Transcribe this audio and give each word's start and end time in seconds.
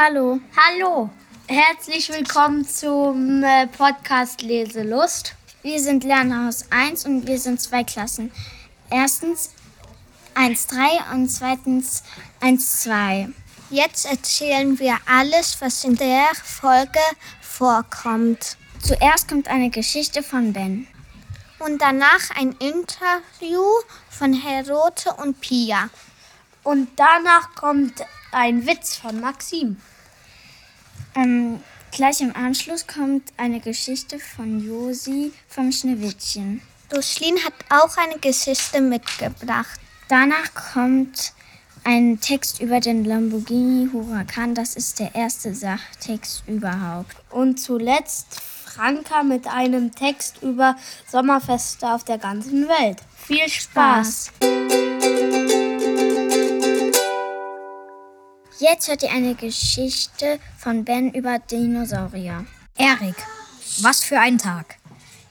Hallo. 0.00 0.38
Hallo. 0.56 1.10
Herzlich 1.48 2.08
willkommen 2.10 2.64
zum 2.64 3.42
äh, 3.42 3.66
Podcast 3.66 4.42
Leselust. 4.42 5.34
Wir 5.62 5.80
sind 5.80 6.04
Lernhaus 6.04 6.66
1 6.70 7.04
und 7.04 7.26
wir 7.26 7.36
sind 7.36 7.60
zwei 7.60 7.82
Klassen. 7.82 8.30
Erstens 8.90 9.50
1-3 10.36 11.12
und 11.12 11.28
zweitens 11.28 12.04
1-2. 12.40 13.32
Jetzt 13.70 14.06
erzählen 14.06 14.78
wir 14.78 14.98
alles, 15.04 15.60
was 15.60 15.82
in 15.82 15.96
der 15.96 16.28
Folge 16.44 17.00
vorkommt. 17.40 18.56
Zuerst 18.80 19.26
kommt 19.26 19.48
eine 19.48 19.70
Geschichte 19.70 20.22
von 20.22 20.52
Ben. 20.52 20.86
Und 21.58 21.82
danach 21.82 22.30
ein 22.36 22.52
Interview 22.60 23.64
von 24.10 24.32
Herote 24.32 25.12
und 25.14 25.40
Pia. 25.40 25.90
Und 26.68 26.88
danach 26.96 27.54
kommt 27.54 27.94
ein 28.30 28.66
Witz 28.66 28.96
von 28.96 29.20
Maxim. 29.20 29.78
Ähm, 31.14 31.62
gleich 31.92 32.20
im 32.20 32.36
Anschluss 32.36 32.86
kommt 32.86 33.22
eine 33.38 33.60
Geschichte 33.60 34.18
von 34.18 34.60
Josi 34.60 35.32
vom 35.48 35.72
Schneewittchen. 35.72 36.60
Duschlin 36.90 37.36
hat 37.42 37.54
auch 37.70 37.96
eine 37.96 38.18
Geschichte 38.18 38.82
mitgebracht. 38.82 39.80
Danach 40.10 40.74
kommt 40.74 41.32
ein 41.84 42.20
Text 42.20 42.60
über 42.60 42.80
den 42.80 43.06
Lamborghini 43.06 43.88
Huracan. 43.90 44.54
Das 44.54 44.74
ist 44.74 44.98
der 44.98 45.14
erste 45.14 45.54
Sachtext 45.54 46.42
überhaupt. 46.46 47.16
Und 47.30 47.58
zuletzt 47.58 48.42
Franka 48.66 49.22
mit 49.22 49.46
einem 49.46 49.94
Text 49.94 50.42
über 50.42 50.76
Sommerfeste 51.10 51.86
auf 51.88 52.04
der 52.04 52.18
ganzen 52.18 52.68
Welt. 52.68 52.98
Viel 53.26 53.48
Spaß! 53.48 54.32
Jetzt 58.60 58.88
hört 58.88 59.04
ihr 59.04 59.12
eine 59.12 59.36
Geschichte 59.36 60.40
von 60.56 60.84
Ben 60.84 61.12
über 61.12 61.38
Dinosaurier. 61.38 62.44
Erik, 62.76 63.14
was 63.82 64.02
für 64.02 64.18
ein 64.18 64.36
Tag. 64.36 64.78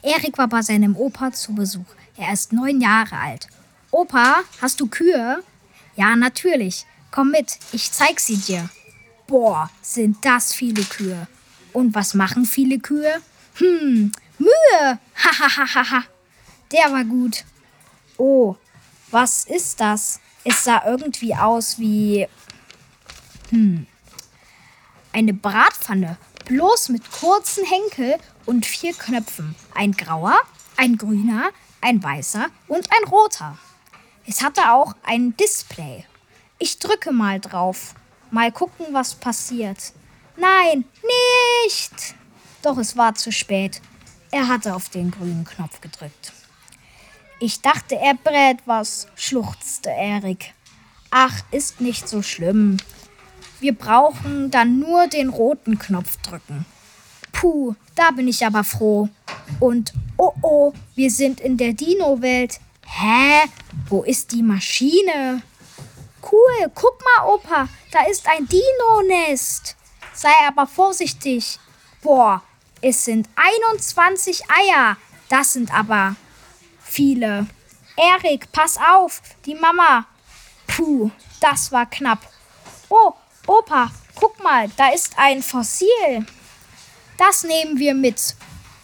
Erik 0.02 0.38
war 0.38 0.48
bei 0.48 0.62
seinem 0.62 0.96
Opa 0.96 1.34
zu 1.34 1.54
Besuch. 1.54 1.86
Er 2.16 2.32
ist 2.32 2.54
neun 2.54 2.80
Jahre 2.80 3.18
alt. 3.18 3.48
Opa, 3.92 4.44
hast 4.62 4.80
du 4.80 4.88
Kühe? 4.88 5.44
Ja, 5.98 6.16
natürlich. 6.16 6.86
Komm 7.12 7.32
mit, 7.32 7.60
ich 7.74 7.92
zeig 7.92 8.22
sie 8.22 8.38
dir. 8.38 8.70
Boah, 9.28 9.70
sind 9.82 10.24
das 10.24 10.54
viele 10.54 10.84
Kühe. 10.84 11.28
Und 11.74 11.96
was 11.96 12.14
machen 12.14 12.46
viele 12.46 12.80
Kühe? 12.80 13.22
Hm, 13.56 14.14
Mühe. 14.38 15.00
Hahaha. 15.16 16.04
Der 16.72 16.94
war 16.94 17.04
gut. 17.04 17.44
Oh, 18.18 18.56
was 19.12 19.44
ist 19.44 19.82
das? 19.82 20.22
Es 20.46 20.64
sah 20.64 20.84
irgendwie 20.86 21.36
aus 21.36 21.78
wie. 21.78 22.26
Hm. 23.50 23.88
Eine 25.14 25.34
Bratpfanne. 25.34 26.18
Bloß 26.46 26.90
mit 26.90 27.12
kurzen 27.12 27.66
Henkel 27.66 28.18
und 28.46 28.66
vier 28.66 28.94
Knöpfen. 28.94 29.56
Ein 29.74 29.92
grauer, 29.92 30.40
ein 30.78 30.98
grüner, 30.98 31.50
ein 31.82 32.02
weißer 32.02 32.48
und 32.68 32.90
ein 32.92 33.10
roter. 33.10 33.58
Es 34.26 34.42
hatte 34.42 34.72
auch 34.72 34.96
ein 35.04 35.36
Display. 35.38 36.06
Ich 36.60 36.80
drücke 36.80 37.12
mal 37.12 37.40
drauf. 37.40 37.96
Mal 38.32 38.52
gucken, 38.52 38.88
was 38.92 39.16
passiert. 39.16 39.94
Nein, 40.38 40.86
nicht! 41.66 42.16
Doch 42.62 42.78
es 42.78 42.98
war 42.98 43.16
zu 43.16 43.32
spät. 43.32 43.82
Er 44.32 44.48
hatte 44.48 44.76
auf 44.76 44.90
den 44.90 45.12
grünen 45.12 45.46
Knopf 45.46 45.82
gedrückt. 45.82 46.34
Ich 47.40 47.62
dachte, 47.62 47.96
er 47.96 48.16
brät 48.16 48.60
was, 48.66 49.08
schluchzte 49.16 49.90
Erik. 49.90 50.54
Ach, 51.12 51.42
ist 51.52 51.82
nicht 51.82 52.10
so 52.10 52.22
schlimm. 52.22 52.78
Wir 53.60 53.76
brauchen 53.76 54.52
dann 54.52 54.80
nur 54.80 55.08
den 55.08 55.30
roten 55.30 55.80
Knopf 55.80 56.18
drücken. 56.18 56.66
Puh, 57.32 57.76
da 57.96 58.12
bin 58.12 58.28
ich 58.28 58.46
aber 58.46 58.64
froh. 58.64 59.10
Und 59.60 59.94
oh 60.18 60.34
oh, 60.42 60.74
wir 60.96 61.12
sind 61.12 61.40
in 61.40 61.58
der 61.58 61.74
Dino-Welt. 61.74 62.60
Hä? 62.86 63.50
Wo 63.90 64.04
ist 64.04 64.32
die 64.32 64.44
Maschine? 64.44 65.42
Cool, 66.22 66.72
guck 66.74 67.00
mal, 67.02 67.28
Opa, 67.28 67.70
da 67.92 68.04
ist 68.10 68.28
ein 68.28 68.48
Dino-Nest. 68.48 69.76
Sei 70.14 70.34
aber 70.48 70.68
vorsichtig. 70.68 71.60
Boah, 72.02 72.42
es 72.82 73.06
sind 73.06 73.30
21 73.36 74.44
Eier. 74.50 74.98
Das 75.30 75.54
sind 75.54 75.74
aber 75.74 76.16
viele. 76.82 77.48
Erik, 77.96 78.52
pass 78.52 78.78
auf, 78.78 79.22
die 79.46 79.56
Mama. 79.56 80.06
Puh, 80.68 81.12
das 81.40 81.72
war 81.72 81.86
knapp. 81.86 82.20
Oh, 82.90 83.14
Opa, 83.48 83.90
guck 84.16 84.44
mal, 84.44 84.70
da 84.76 84.90
ist 84.90 85.18
ein 85.18 85.42
Fossil. 85.42 86.26
Das 87.18 87.46
nehmen 87.46 87.80
wir 87.80 87.94
mit. 87.94 88.36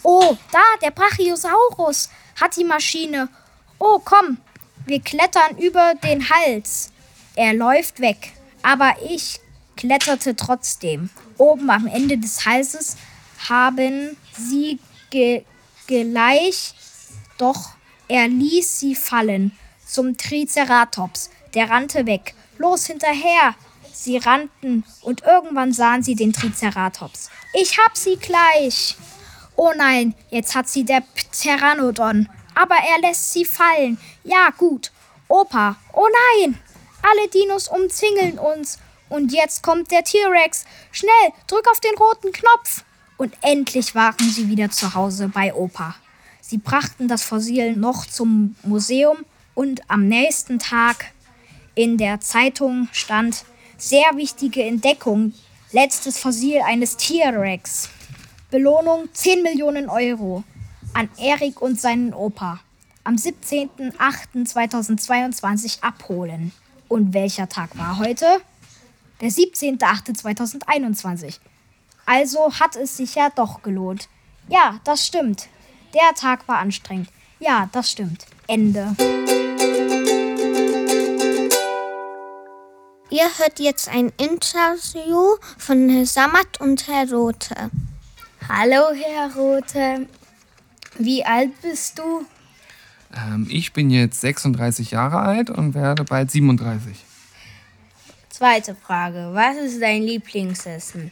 Oh, 0.03 0.37
da, 0.53 0.63
der 0.81 0.91
Brachiosaurus 0.91 2.09
hat 2.39 2.55
die 2.55 2.63
Maschine. 2.63 3.27
Oh, 3.77 3.99
komm, 4.03 4.37
wir 4.85 5.01
klettern 5.01 5.57
über 5.57 5.95
den 5.95 6.29
Hals. 6.29 6.93
Er 7.35 7.53
läuft 7.53 7.99
weg, 7.99 8.31
aber 8.61 8.95
ich 9.05 9.41
kletterte 9.75 10.33
trotzdem. 10.33 11.09
Oben 11.37 11.69
am 11.69 11.85
Ende 11.85 12.17
des 12.17 12.45
Halses 12.45 12.95
haben 13.49 14.15
sie 14.37 14.79
ge 15.09 15.43
gleich, 15.87 16.73
doch 17.37 17.71
er 18.07 18.29
ließ 18.29 18.79
sie 18.79 18.95
fallen 18.95 19.57
zum 19.85 20.15
Triceratops. 20.17 21.29
Der 21.53 21.69
rannte 21.69 22.05
weg. 22.05 22.33
Los 22.57 22.85
hinterher! 22.87 23.55
Sie 23.93 24.17
rannten 24.17 24.83
und 25.01 25.23
irgendwann 25.23 25.71
sahen 25.71 26.03
sie 26.03 26.15
den 26.15 26.33
Triceratops. 26.33 27.29
Ich 27.53 27.77
hab 27.77 27.95
sie 27.95 28.17
gleich! 28.17 28.97
Oh 29.55 29.71
nein, 29.77 30.15
jetzt 30.31 30.55
hat 30.55 30.67
sie 30.67 30.83
der 30.83 31.01
Pteranodon. 31.01 32.27
Aber 32.55 32.75
er 32.75 33.07
lässt 33.07 33.31
sie 33.31 33.45
fallen. 33.45 33.99
Ja, 34.23 34.49
gut. 34.57 34.91
Opa, 35.27 35.75
oh 35.93 36.07
nein! 36.37 36.59
Alle 37.01 37.27
Dinos 37.29 37.67
umzingeln 37.67 38.39
uns. 38.39 38.79
Und 39.09 39.31
jetzt 39.31 39.61
kommt 39.61 39.91
der 39.91 40.03
T-Rex. 40.03 40.65
Schnell, 40.91 41.11
drück 41.47 41.67
auf 41.69 41.79
den 41.79 41.95
roten 41.95 42.31
Knopf. 42.31 42.83
Und 43.17 43.35
endlich 43.41 43.93
waren 43.93 44.29
sie 44.29 44.49
wieder 44.49 44.71
zu 44.71 44.95
Hause 44.95 45.27
bei 45.27 45.53
Opa. 45.53 45.95
Sie 46.41 46.57
brachten 46.57 47.07
das 47.07 47.23
Fossil 47.23 47.75
noch 47.75 48.05
zum 48.05 48.55
Museum 48.63 49.17
und 49.53 49.81
am 49.87 50.07
nächsten 50.07 50.59
Tag 50.59 51.11
in 51.75 51.97
der 51.97 52.19
Zeitung 52.21 52.89
stand 52.91 53.45
sehr 53.83 54.15
wichtige 54.15 54.63
Entdeckung, 54.63 55.33
letztes 55.73 56.17
Fossil 56.17 56.61
eines 56.61 56.95
T-Rex. 56.95 57.89
Belohnung 58.49 59.09
10 59.11 59.43
Millionen 59.43 59.89
Euro 59.89 60.45
an 60.93 61.09
Erik 61.17 61.61
und 61.61 61.81
seinen 61.81 62.13
Opa. 62.13 62.61
Am 63.03 63.15
17.08.2022 63.15 65.83
abholen. 65.83 66.53
Und 66.87 67.13
welcher 67.13 67.49
Tag 67.49 67.77
war 67.77 67.99
heute? 67.99 68.39
Der 69.19 69.27
17.08.2021. 69.29 71.39
Also 72.05 72.53
hat 72.59 72.77
es 72.77 72.97
sich 72.97 73.15
ja 73.15 73.29
doch 73.35 73.63
gelohnt. 73.63 74.07
Ja, 74.47 74.79
das 74.85 75.05
stimmt. 75.05 75.49
Der 75.93 76.13
Tag 76.15 76.47
war 76.47 76.59
anstrengend. 76.59 77.09
Ja, 77.39 77.67
das 77.73 77.91
stimmt. 77.91 78.27
Ende. 78.47 78.95
Ihr 83.13 83.29
hört 83.37 83.59
jetzt 83.59 83.89
ein 83.89 84.11
Interview 84.17 85.35
von 85.59 85.87
Herr 85.87 86.07
Sammat 86.07 86.59
und 86.59 86.87
Herr 86.87 87.07
Rote. 87.11 87.69
Hallo, 88.49 88.85
Herr 88.91 89.35
Rote. 89.35 90.07
Wie 90.97 91.23
alt 91.23 91.51
bist 91.61 91.99
du? 91.99 92.25
Ähm, 93.15 93.45
ich 93.51 93.71
bin 93.71 93.91
jetzt 93.91 94.19
36 94.21 94.89
Jahre 94.89 95.19
alt 95.19 95.51
und 95.51 95.75
werde 95.75 96.05
bald 96.05 96.31
37. 96.31 97.05
Zweite 98.29 98.73
Frage. 98.73 99.29
Was 99.33 99.57
ist 99.57 99.79
dein 99.79 100.01
Lieblingsessen? 100.01 101.11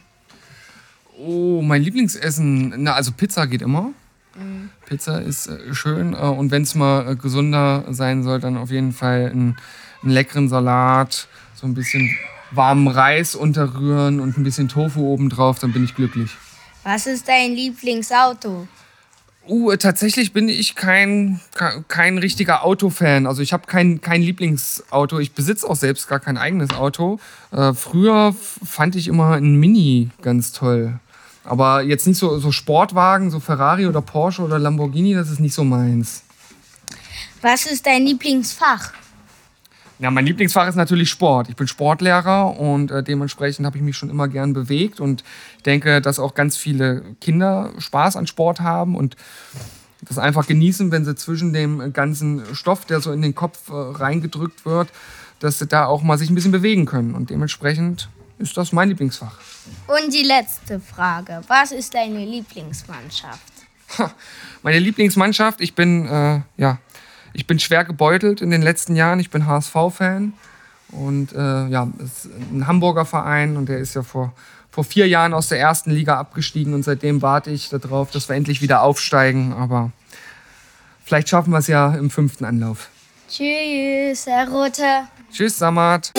Oh, 1.16 1.62
mein 1.62 1.82
Lieblingsessen. 1.82 2.82
Na, 2.82 2.94
also 2.94 3.12
Pizza 3.12 3.46
geht 3.46 3.62
immer. 3.62 3.92
Mhm. 4.34 4.70
Pizza 4.86 5.20
ist 5.22 5.46
äh, 5.46 5.72
schön. 5.72 6.14
Äh, 6.14 6.16
und 6.16 6.50
wenn 6.50 6.62
es 6.62 6.74
mal 6.74 7.12
äh, 7.12 7.14
gesunder 7.14 7.84
sein 7.90 8.24
soll, 8.24 8.40
dann 8.40 8.56
auf 8.56 8.72
jeden 8.72 8.92
Fall 8.92 9.30
einen, 9.30 9.56
einen 10.02 10.12
leckeren 10.12 10.48
Salat, 10.48 11.28
so 11.54 11.66
ein 11.66 11.74
bisschen 11.74 12.16
warmen 12.50 12.88
Reis 12.88 13.34
unterrühren 13.34 14.20
und 14.20 14.36
ein 14.36 14.44
bisschen 14.44 14.68
Tofu 14.68 15.00
obendrauf, 15.12 15.58
dann 15.58 15.72
bin 15.72 15.84
ich 15.84 15.94
glücklich. 15.94 16.30
Was 16.84 17.06
ist 17.06 17.28
dein 17.28 17.52
Lieblingsauto? 17.52 18.66
Uh, 19.48 19.74
tatsächlich 19.74 20.32
bin 20.32 20.48
ich 20.48 20.76
kein, 20.76 21.40
kein 21.88 22.18
richtiger 22.18 22.64
Autofan. 22.64 23.26
Also 23.26 23.42
ich 23.42 23.52
habe 23.52 23.66
kein, 23.66 24.00
kein 24.00 24.22
Lieblingsauto. 24.22 25.18
Ich 25.18 25.32
besitze 25.32 25.68
auch 25.68 25.74
selbst 25.74 26.08
gar 26.08 26.20
kein 26.20 26.38
eigenes 26.38 26.70
Auto. 26.70 27.18
Äh, 27.50 27.72
früher 27.72 28.34
fand 28.64 28.94
ich 28.94 29.08
immer 29.08 29.32
ein 29.32 29.56
Mini 29.56 30.10
ganz 30.22 30.52
toll. 30.52 31.00
Aber 31.44 31.82
jetzt 31.82 32.06
nicht 32.06 32.18
so, 32.18 32.38
so 32.38 32.52
Sportwagen, 32.52 33.32
so 33.32 33.40
Ferrari 33.40 33.86
oder 33.86 34.00
Porsche 34.00 34.42
oder 34.42 34.60
Lamborghini, 34.60 35.14
das 35.14 35.28
ist 35.28 35.40
nicht 35.40 35.54
so 35.54 35.64
meins. 35.64 36.22
Was 37.40 37.66
ist 37.66 37.84
dein 37.84 38.06
Lieblingsfach? 38.06 38.92
Ja, 40.02 40.10
mein 40.10 40.26
Lieblingsfach 40.26 40.66
ist 40.66 40.74
natürlich 40.74 41.10
Sport. 41.10 41.48
Ich 41.48 41.54
bin 41.54 41.68
Sportlehrer 41.68 42.58
und 42.58 42.90
äh, 42.90 43.04
dementsprechend 43.04 43.64
habe 43.64 43.76
ich 43.76 43.84
mich 43.84 43.96
schon 43.96 44.10
immer 44.10 44.26
gern 44.26 44.52
bewegt 44.52 44.98
und 44.98 45.22
denke, 45.64 46.00
dass 46.00 46.18
auch 46.18 46.34
ganz 46.34 46.56
viele 46.56 47.02
Kinder 47.20 47.70
Spaß 47.78 48.16
an 48.16 48.26
Sport 48.26 48.58
haben 48.58 48.96
und 48.96 49.14
das 50.00 50.18
einfach 50.18 50.48
genießen, 50.48 50.90
wenn 50.90 51.04
sie 51.04 51.14
zwischen 51.14 51.52
dem 51.52 51.92
ganzen 51.92 52.42
Stoff, 52.52 52.84
der 52.84 53.00
so 53.00 53.12
in 53.12 53.22
den 53.22 53.36
Kopf 53.36 53.68
äh, 53.68 53.74
reingedrückt 53.74 54.66
wird, 54.66 54.88
dass 55.38 55.60
sie 55.60 55.68
da 55.68 55.86
auch 55.86 56.02
mal 56.02 56.18
sich 56.18 56.30
ein 56.30 56.34
bisschen 56.34 56.50
bewegen 56.50 56.84
können. 56.84 57.14
Und 57.14 57.30
dementsprechend 57.30 58.08
ist 58.38 58.56
das 58.56 58.72
mein 58.72 58.88
Lieblingsfach. 58.88 59.38
Und 59.86 60.12
die 60.12 60.24
letzte 60.24 60.80
Frage. 60.80 61.42
Was 61.46 61.70
ist 61.70 61.94
deine 61.94 62.24
Lieblingsmannschaft? 62.24 63.52
Meine 64.64 64.80
Lieblingsmannschaft, 64.80 65.60
ich 65.60 65.76
bin, 65.76 66.06
äh, 66.06 66.40
ja, 66.56 66.78
ich 67.34 67.46
bin 67.46 67.58
schwer 67.58 67.84
gebeutelt 67.84 68.40
in 68.40 68.50
den 68.50 68.62
letzten 68.62 68.96
Jahren. 68.96 69.20
Ich 69.20 69.30
bin 69.30 69.46
HSV-Fan 69.46 70.32
und 70.90 71.32
äh, 71.32 71.66
ja, 71.68 71.88
ist 71.98 72.28
ein 72.52 72.66
Hamburger 72.66 73.04
Verein 73.04 73.56
und 73.56 73.68
der 73.68 73.78
ist 73.78 73.94
ja 73.94 74.02
vor, 74.02 74.32
vor 74.70 74.84
vier 74.84 75.08
Jahren 75.08 75.32
aus 75.32 75.48
der 75.48 75.58
ersten 75.58 75.90
Liga 75.90 76.18
abgestiegen 76.18 76.74
und 76.74 76.82
seitdem 76.82 77.22
warte 77.22 77.50
ich 77.50 77.70
darauf, 77.70 78.10
dass 78.10 78.28
wir 78.28 78.36
endlich 78.36 78.60
wieder 78.60 78.82
aufsteigen. 78.82 79.52
Aber 79.52 79.90
vielleicht 81.04 81.28
schaffen 81.28 81.52
wir 81.52 81.58
es 81.58 81.66
ja 81.66 81.94
im 81.94 82.10
fünften 82.10 82.44
Anlauf. 82.44 82.88
Tschüss, 83.28 84.26
Herr 84.26 84.48
Rote. 84.48 85.08
Tschüss, 85.32 85.58
Samat. 85.58 86.12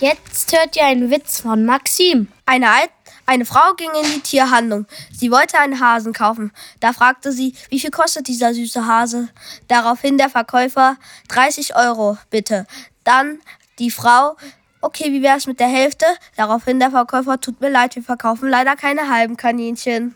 Jetzt 0.00 0.52
hört 0.52 0.76
ihr 0.76 0.84
einen 0.84 1.10
Witz 1.10 1.40
von 1.40 1.64
Maxim. 1.64 2.28
Eine, 2.44 2.68
Alt 2.68 2.90
eine 3.26 3.44
Frau 3.46 3.74
ging 3.76 3.90
in 3.90 4.10
die 4.12 4.20
Tierhandlung. 4.20 4.86
Sie 5.12 5.30
wollte 5.30 5.58
einen 5.58 5.80
Hasen 5.80 6.12
kaufen. 6.12 6.52
Da 6.80 6.92
fragte 6.92 7.32
sie, 7.32 7.54
wie 7.70 7.80
viel 7.80 7.90
kostet 7.90 8.28
dieser 8.28 8.52
süße 8.52 8.86
Hase? 8.86 9.28
Daraufhin 9.68 10.18
der 10.18 10.28
Verkäufer, 10.28 10.96
30 11.28 11.76
Euro, 11.76 12.18
bitte. 12.30 12.66
Dann 13.02 13.40
die 13.78 13.90
Frau, 13.90 14.36
okay, 14.80 15.12
wie 15.12 15.22
wär's 15.22 15.46
mit 15.46 15.58
der 15.58 15.68
Hälfte? 15.68 16.06
Daraufhin 16.36 16.78
der 16.78 16.90
Verkäufer, 16.90 17.40
tut 17.40 17.60
mir 17.60 17.70
leid, 17.70 17.96
wir 17.96 18.02
verkaufen 18.02 18.48
leider 18.48 18.76
keine 18.76 19.08
halben 19.08 19.36
Kaninchen. 19.36 20.14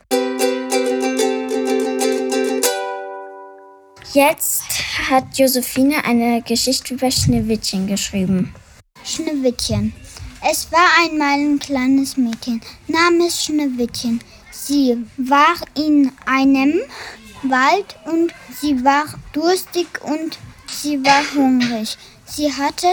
Jetzt 4.12 4.62
hat 5.10 5.38
Josephine 5.38 6.04
eine 6.04 6.42
Geschichte 6.42 6.94
über 6.94 7.10
Schneewittchen 7.10 7.86
geschrieben. 7.86 8.54
Schneewittchen. 9.04 9.92
Es 10.40 10.70
war 10.70 10.86
einmal 11.00 11.34
ein 11.34 11.58
kleines 11.58 12.16
Mädchen 12.16 12.60
namens 12.86 13.44
Schneewittchen. 13.44 14.20
Sie 14.52 15.04
war 15.16 15.56
in 15.74 16.12
einem 16.26 16.80
Wald 17.42 17.96
und 18.04 18.32
sie 18.60 18.84
war 18.84 19.06
durstig 19.32 19.88
und 20.02 20.38
sie 20.68 21.04
war 21.04 21.22
hungrig. 21.34 21.98
Sie 22.24 22.52
hatte 22.52 22.86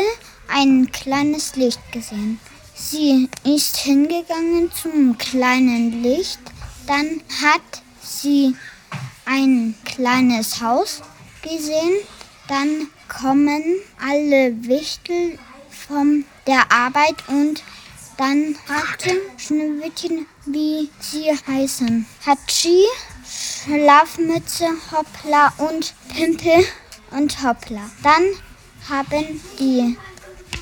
ein 0.47 0.91
kleines 0.91 1.55
Licht 1.55 1.79
gesehen. 1.91 2.39
Sie 2.73 3.29
ist 3.43 3.77
hingegangen 3.77 4.71
zum 4.71 5.17
kleinen 5.17 6.01
Licht. 6.01 6.39
Dann 6.87 7.21
hat 7.43 7.83
sie 8.01 8.55
ein 9.25 9.75
kleines 9.85 10.61
Haus 10.61 11.01
gesehen. 11.43 11.95
Dann 12.47 12.87
kommen 13.07 13.63
alle 13.99 14.63
Wichtel 14.67 15.37
von 15.87 16.25
der 16.47 16.71
Arbeit 16.71 17.15
und 17.27 17.63
dann 18.17 18.55
fragte 18.65 19.21
Schneewittchen, 19.37 20.25
wie 20.45 20.89
sie 20.99 21.31
heißen. 21.47 22.05
Hatschi, 22.25 22.83
Schlafmütze, 23.25 24.69
Hoppla 24.91 25.53
und 25.57 25.93
Pimpel 26.13 26.65
und 27.11 27.43
Hoppla. 27.43 27.89
Dann 28.03 28.23
haben 28.89 29.41
die 29.59 29.97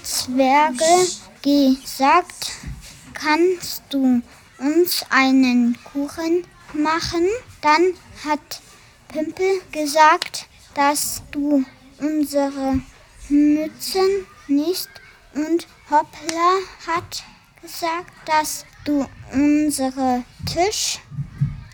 Zwerge 0.02 1.08
gesagt, 1.44 2.54
kannst 3.14 3.84
du 3.90 4.22
uns 4.58 5.06
einen 5.10 5.78
Kuchen 5.84 6.46
machen? 6.74 7.28
Dann 7.62 7.94
hat 8.26 8.62
Pimpel 9.10 9.62
gesagt, 9.72 10.48
dass 10.74 11.22
du 11.31 11.64
unsere 12.00 12.81
Mützen 13.30 14.26
nicht 14.48 14.90
und 15.33 15.68
Hoppla 15.89 16.57
hat 16.88 17.24
gesagt, 17.62 18.12
dass 18.25 18.65
du 18.85 19.06
unsere 19.31 20.24
Tisch 20.45 21.00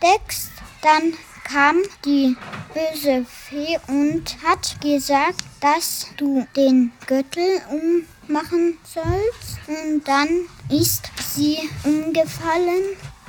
deckst. 0.01 0.49
Dann 0.81 1.13
kam 1.43 1.77
die 2.05 2.35
böse 2.73 3.25
Fee 3.25 3.79
und 3.87 4.37
hat 4.43 4.79
gesagt, 4.81 5.43
dass 5.59 6.07
du 6.17 6.45
den 6.55 6.91
Gürtel 7.07 7.61
ummachen 7.69 8.77
sollst. 8.83 9.59
Und 9.67 10.07
dann 10.07 10.45
ist 10.69 11.09
sie 11.33 11.57
umgefallen. 11.83 12.83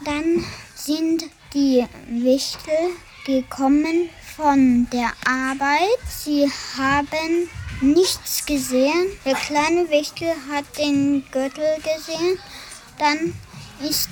Dann 0.04 0.44
sind 0.74 1.24
die 1.54 1.86
Wichtel 2.08 2.90
gekommen 3.26 4.10
von 4.40 4.88
der 4.90 5.12
Arbeit. 5.26 6.00
Sie 6.08 6.50
haben 6.78 7.48
nichts 7.82 8.46
gesehen. 8.46 9.08
Der 9.26 9.34
kleine 9.34 9.90
Wichtel 9.90 10.32
hat 10.50 10.64
den 10.78 11.22
Gürtel 11.30 11.76
gesehen. 11.76 12.38
Dann 12.98 13.34
ist 13.86 14.08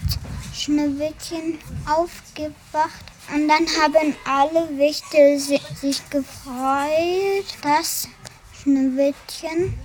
Schneewittchen 0.54 1.58
aufgewacht 1.86 3.06
und 3.34 3.48
dann 3.48 3.66
haben 3.80 4.14
alle 4.26 4.68
Wichtel 4.76 5.38
sich 5.38 6.10
gefreut, 6.10 7.46
dass 7.62 8.06
Schneewittchen 8.62 9.78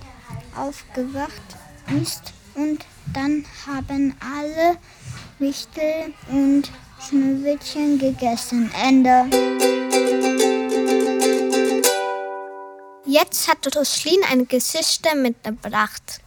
aufgewacht 0.56 1.56
ist 2.02 2.34
und 2.54 2.84
dann 3.14 3.46
haben 3.66 4.14
alle 4.20 4.76
Wichtel 5.38 6.12
und 6.30 6.70
Schneewittchen 7.08 7.98
gegessen. 7.98 8.70
Ende. 8.82 9.26
Jetzt 13.04 13.48
hat 13.48 13.76
Roslin 13.76 14.20
eine 14.30 14.46
Geschichte 14.46 15.14
mitgebracht. 15.14 16.20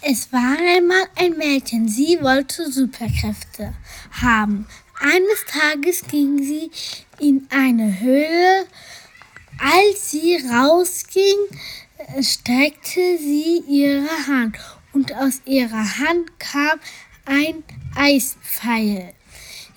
Es 0.00 0.32
war 0.32 0.56
einmal 0.58 1.04
ein 1.16 1.36
Mädchen, 1.36 1.88
sie 1.88 2.18
wollte 2.22 2.70
Superkräfte 2.70 3.74
haben. 4.12 4.66
Eines 4.98 5.44
Tages 5.46 6.02
ging 6.10 6.42
sie 6.42 6.70
in 7.18 7.46
eine 7.50 8.00
Höhle. 8.00 8.66
Als 9.58 10.10
sie 10.10 10.36
rausging, 10.36 11.38
streckte 12.20 13.18
sie 13.18 13.62
ihre 13.68 14.08
Hand 14.26 14.56
und 14.92 15.14
aus 15.14 15.42
ihrer 15.44 15.98
Hand 15.98 16.38
kam 16.38 16.80
ein 17.26 17.62
Eispfeil. 17.94 19.14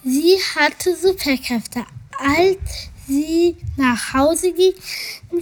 Sie 0.09 0.37
hatte 0.55 0.95
Superkräfte. 0.95 1.85
Als 2.17 2.89
sie 3.07 3.57
nach 3.75 4.13
Hause 4.13 4.53
ging, 4.53 4.73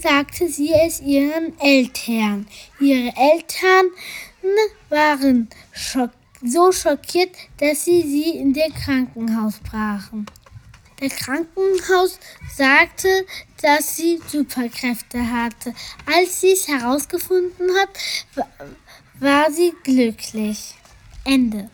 sagte 0.01 0.49
sie 0.49 0.73
es 0.73 1.01
ihren 1.01 1.53
Eltern. 1.59 2.47
Ihre 2.79 3.13
Eltern 3.15 3.91
waren 4.89 5.49
schock 5.71 6.09
so 6.43 6.71
schockiert, 6.71 7.29
dass 7.57 7.85
sie 7.85 8.01
sie 8.01 8.37
in 8.39 8.53
den 8.53 8.73
Krankenhaus 8.73 9.59
brachen. 9.59 10.25
Der 10.99 11.09
Krankenhaus 11.09 12.17
sagte, 12.55 13.27
dass 13.61 13.97
sie 13.97 14.19
Superkräfte 14.27 15.31
hatte. 15.31 15.75
Als 16.07 16.41
sie 16.41 16.53
es 16.53 16.67
herausgefunden 16.67 17.69
hat, 17.79 18.47
war 19.19 19.51
sie 19.51 19.73
glücklich. 19.83 20.73
Ende. 21.23 21.69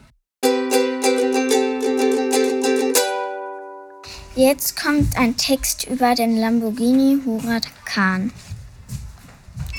Jetzt 4.35 4.81
kommt 4.81 5.17
ein 5.17 5.35
Text 5.35 5.89
über 5.89 6.15
den 6.15 6.39
Lamborghini 6.39 7.19
Huracan. 7.25 8.31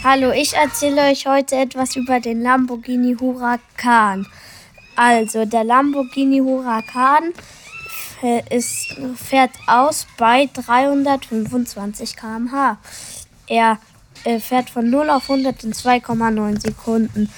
Hallo, 0.05 0.31
ich 0.31 0.53
erzähle 0.53 1.11
euch 1.11 1.27
heute 1.27 1.57
etwas 1.57 1.97
über 1.97 2.21
den 2.21 2.43
Lamborghini 2.43 3.17
Huracan. 3.19 4.27
Also, 4.95 5.47
der 5.47 5.65
Lamborghini 5.65 6.41
Huracan 6.41 7.33
ist, 8.51 8.95
fährt 9.17 9.53
aus 9.67 10.07
bei 10.19 10.51
325 10.53 12.15
km/h. 12.15 12.77
Er 13.47 13.79
fährt 14.39 14.69
von 14.69 14.91
0 14.91 15.09
auf 15.09 15.31
100 15.31 15.65
in 15.65 15.73
2,9 15.73 16.61
Sekunden. 16.61 17.31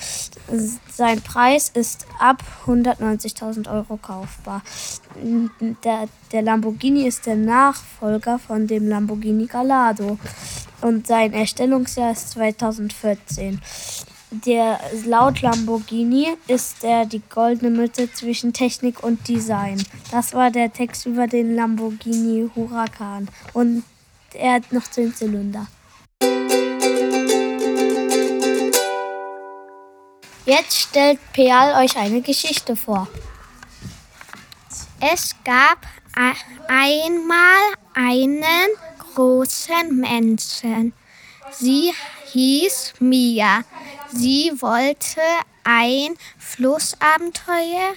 Sein 0.90 1.22
Preis 1.22 1.70
ist 1.70 2.06
ab 2.18 2.42
190.000 2.66 3.72
Euro 3.72 3.96
kaufbar. 3.96 4.62
Der, 5.82 6.08
der 6.32 6.42
Lamborghini 6.42 7.06
ist 7.06 7.26
der 7.26 7.36
Nachfolger 7.36 8.38
von 8.38 8.66
dem 8.66 8.88
Lamborghini 8.88 9.46
Gallardo 9.46 10.18
und 10.82 11.06
sein 11.06 11.32
Erstellungsjahr 11.32 12.12
ist 12.12 12.30
2014. 12.30 13.60
Der 14.44 14.80
laut 15.06 15.40
Lamborghini 15.40 16.26
ist 16.48 16.84
er 16.84 17.06
die 17.06 17.22
goldene 17.30 17.70
Mitte 17.70 18.12
zwischen 18.12 18.52
Technik 18.52 19.02
und 19.02 19.26
Design. 19.28 19.82
Das 20.10 20.34
war 20.34 20.50
der 20.50 20.72
Text 20.72 21.06
über 21.06 21.26
den 21.26 21.54
Lamborghini 21.54 22.50
Huracan 22.54 23.28
und 23.52 23.84
er 24.34 24.54
hat 24.54 24.72
noch 24.72 24.84
10 24.84 25.14
Zylinder. 25.14 25.68
Jetzt 30.46 30.76
stellt 30.76 31.18
Peal 31.32 31.82
euch 31.82 31.96
eine 31.96 32.20
Geschichte 32.20 32.76
vor. 32.76 33.08
Es 35.00 35.34
gab 35.42 35.78
einmal 36.68 37.74
einen 37.94 38.68
großen 39.14 39.96
Menschen. 39.98 40.92
Sie 41.50 41.94
hieß 42.32 42.94
Mia. 43.00 43.64
Sie 44.12 44.52
wollte 44.60 45.22
ein 45.64 46.14
Flussabenteuer 46.38 47.94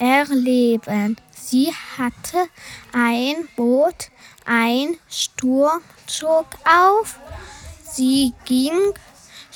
erleben. 0.00 1.16
Sie 1.32 1.72
hatte 1.96 2.48
ein 2.92 3.48
Boot, 3.54 4.10
ein 4.44 4.96
Sturm 5.08 5.82
zog 6.08 6.46
auf. 6.64 7.20
Sie 7.92 8.32
ging 8.44 8.92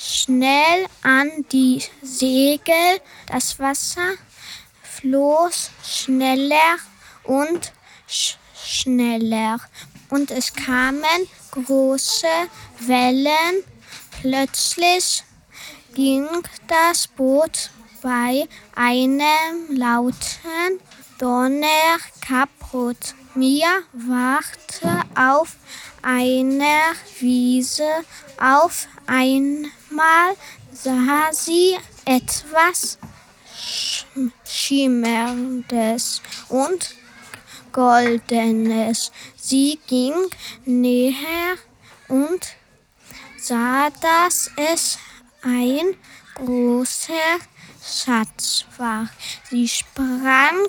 schnell 0.01 0.87
an 1.03 1.45
die 1.51 1.83
Segel. 2.01 3.01
Das 3.27 3.59
Wasser 3.59 4.15
floss 4.81 5.69
schneller 5.83 6.77
und 7.23 7.71
sch 8.07 8.37
schneller. 8.55 9.59
Und 10.09 10.31
es 10.31 10.53
kamen 10.53 11.27
große 11.51 12.27
Wellen. 12.79 13.63
Plötzlich 14.21 15.23
ging 15.93 16.27
das 16.67 17.07
Boot 17.07 17.69
bei 18.01 18.47
einem 18.75 19.77
lauten 19.77 20.79
Donner 21.19 21.97
kaputt. 22.25 23.15
Mia 23.35 23.81
wachte 23.93 25.03
auf 25.15 25.55
einer 26.01 26.93
Wiese. 27.19 27.87
Auf 28.39 28.87
einmal 29.91 30.35
sah 30.71 31.31
sie 31.31 31.77
etwas 32.05 32.97
Schimmerndes 34.45 36.21
und 36.49 36.95
Goldenes. 37.71 39.11
Sie 39.35 39.79
ging 39.87 40.13
näher 40.65 41.57
und 42.07 42.55
sah, 43.37 43.89
dass 43.89 44.51
es 44.55 44.97
ein 45.41 45.95
großer 46.35 47.39
Schatz 47.83 48.65
war. 48.77 49.09
Sie 49.49 49.67
sprang 49.67 50.67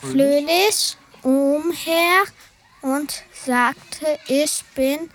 fröhlich 0.00 0.96
umher 1.22 2.24
und 2.82 3.22
sagte, 3.44 4.18
ich 4.26 4.64
bin 4.74 5.10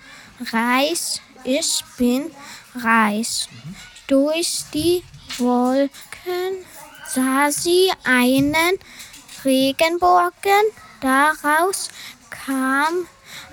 reich, 0.51 1.22
ich 1.44 1.84
bin 1.98 2.32
reich. 2.76 3.48
Durch 4.08 4.64
die 4.74 5.04
Wolken 5.38 5.90
sah 7.08 7.52
sie 7.52 7.92
einen 8.04 8.78
Regenbogen, 9.44 10.66
daraus 11.02 11.90
kam 12.30 13.08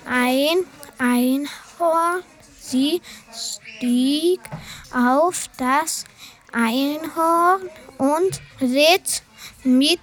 ein 0.04 0.66
Einhorn. 0.98 2.22
Sie 2.60 3.00
stieg 3.32 4.40
auf 4.92 5.48
das 5.56 6.04
Einhorn 6.52 7.68
und 7.98 8.40
ritt 8.60 9.22
mit 9.62 10.00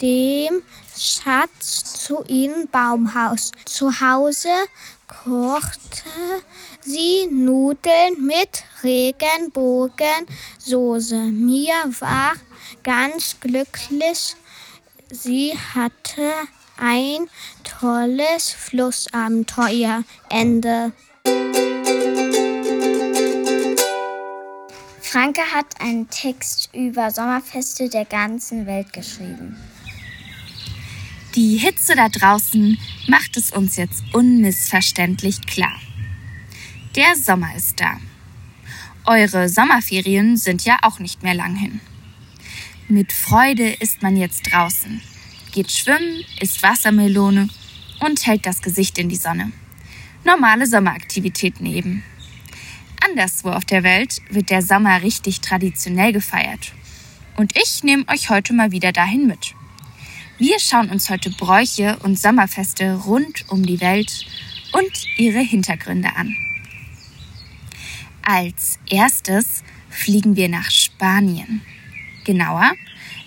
dem 0.00 0.62
Schatz 0.96 2.04
zu 2.04 2.22
ihrem 2.24 2.68
Baumhaus. 2.68 3.52
Zu 3.64 4.00
Hause 4.00 4.50
kochte 5.06 6.04
sie 6.84 7.26
Nudeln 7.30 8.26
mit 8.26 8.64
Regenbogensoße. 8.82 11.16
Mia 11.16 11.84
war 12.00 12.32
ganz 12.82 13.36
glücklich. 13.40 14.36
Sie 15.10 15.52
hatte 15.74 16.32
ein 16.76 17.28
tolles 17.62 18.50
Flussabenteuer. 18.50 20.02
Ende. 20.28 20.92
Franke 25.00 25.42
hat 25.52 25.80
einen 25.80 26.10
Text 26.10 26.70
über 26.72 27.10
Sommerfeste 27.10 27.88
der 27.88 28.04
ganzen 28.04 28.66
Welt 28.66 28.92
geschrieben. 28.92 29.56
Die 31.36 31.56
Hitze 31.56 31.94
da 31.94 32.08
draußen 32.08 32.76
macht 33.08 33.36
es 33.36 33.52
uns 33.52 33.76
jetzt 33.76 34.02
unmissverständlich 34.12 35.46
klar. 35.46 35.78
Der 36.96 37.16
Sommer 37.16 37.56
ist 37.56 37.80
da. 37.80 37.96
Eure 39.04 39.48
Sommerferien 39.48 40.36
sind 40.36 40.64
ja 40.64 40.78
auch 40.82 41.00
nicht 41.00 41.24
mehr 41.24 41.34
lang 41.34 41.56
hin. 41.56 41.80
Mit 42.86 43.12
Freude 43.12 43.68
ist 43.68 44.02
man 44.02 44.16
jetzt 44.16 44.52
draußen, 44.52 45.02
geht 45.50 45.72
schwimmen, 45.72 46.24
isst 46.38 46.62
Wassermelone 46.62 47.48
und 47.98 48.24
hält 48.24 48.46
das 48.46 48.62
Gesicht 48.62 48.96
in 48.98 49.08
die 49.08 49.16
Sonne. 49.16 49.50
Normale 50.22 50.68
Sommeraktivitäten 50.68 51.66
eben. 51.66 52.04
Anderswo 53.04 53.50
auf 53.50 53.64
der 53.64 53.82
Welt 53.82 54.22
wird 54.30 54.50
der 54.50 54.62
Sommer 54.62 55.02
richtig 55.02 55.40
traditionell 55.40 56.12
gefeiert. 56.12 56.72
Und 57.36 57.58
ich 57.58 57.82
nehme 57.82 58.06
euch 58.06 58.30
heute 58.30 58.52
mal 58.52 58.70
wieder 58.70 58.92
dahin 58.92 59.26
mit. 59.26 59.56
Wir 60.38 60.60
schauen 60.60 60.90
uns 60.90 61.10
heute 61.10 61.30
Bräuche 61.30 61.98
und 62.04 62.20
Sommerfeste 62.20 62.94
rund 63.04 63.46
um 63.48 63.66
die 63.66 63.80
Welt 63.80 64.26
und 64.72 64.92
ihre 65.18 65.40
Hintergründe 65.40 66.14
an. 66.14 66.36
Als 68.26 68.78
erstes 68.88 69.62
fliegen 69.90 70.34
wir 70.34 70.48
nach 70.48 70.70
Spanien. 70.70 71.60
Genauer, 72.24 72.72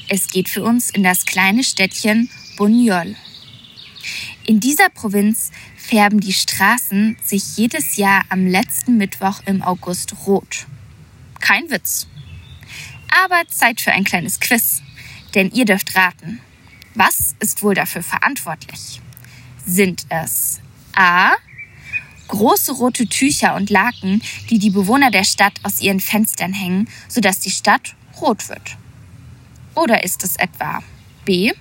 es 0.10 0.28
geht 0.28 0.50
für 0.50 0.64
uns 0.64 0.90
in 0.90 1.04
das 1.04 1.26
kleine 1.26 1.64
Städtchen 1.64 2.32
Buñol. 2.58 3.16
In 4.48 4.60
dieser 4.60 4.90
Provinz 4.90 5.52
färben 5.76 6.20
die 6.20 6.34
Straßen 6.34 7.16
sich 7.24 7.58
jedes 7.58 7.98
Jahr 7.98 8.24
am 8.30 8.48
letzten 8.48 8.98
Mittwoch 8.98 9.42
im 9.46 9.62
August 9.62 10.16
rot. 10.26 10.66
Kein 11.42 11.70
Witz. 11.70 12.08
Aber 13.24 13.48
Zeit 13.50 13.82
für 13.82 13.92
ein 13.92 14.04
kleines 14.04 14.40
Quiz, 14.40 14.82
denn 15.36 15.52
ihr 15.52 15.66
dürft 15.66 15.96
raten. 15.96 16.40
Was 16.96 17.36
ist 17.40 17.62
wohl 17.62 17.76
dafür 17.76 18.02
verantwortlich? 18.02 19.00
Sind 19.64 20.08
es 20.10 20.60
A. 20.96 21.36
Große 22.28 22.74
rote 22.74 23.08
Tücher 23.08 23.56
und 23.56 23.70
Laken, 23.70 24.22
die 24.50 24.60
die 24.60 24.70
Bewohner 24.70 25.12
der 25.12 25.24
Stadt 25.24 25.54
aus 25.64 25.82
ihren 25.82 26.00
Fenstern 26.00 26.54
hängen, 26.54 26.90
sodass 27.08 27.40
die 27.40 27.52
Stadt 27.52 27.96
rot 28.22 28.50
wird? 28.50 28.78
Oder 29.76 30.04
ist 30.04 30.24
es 30.24 30.36
etwa 30.36 30.82
B. 31.26 31.52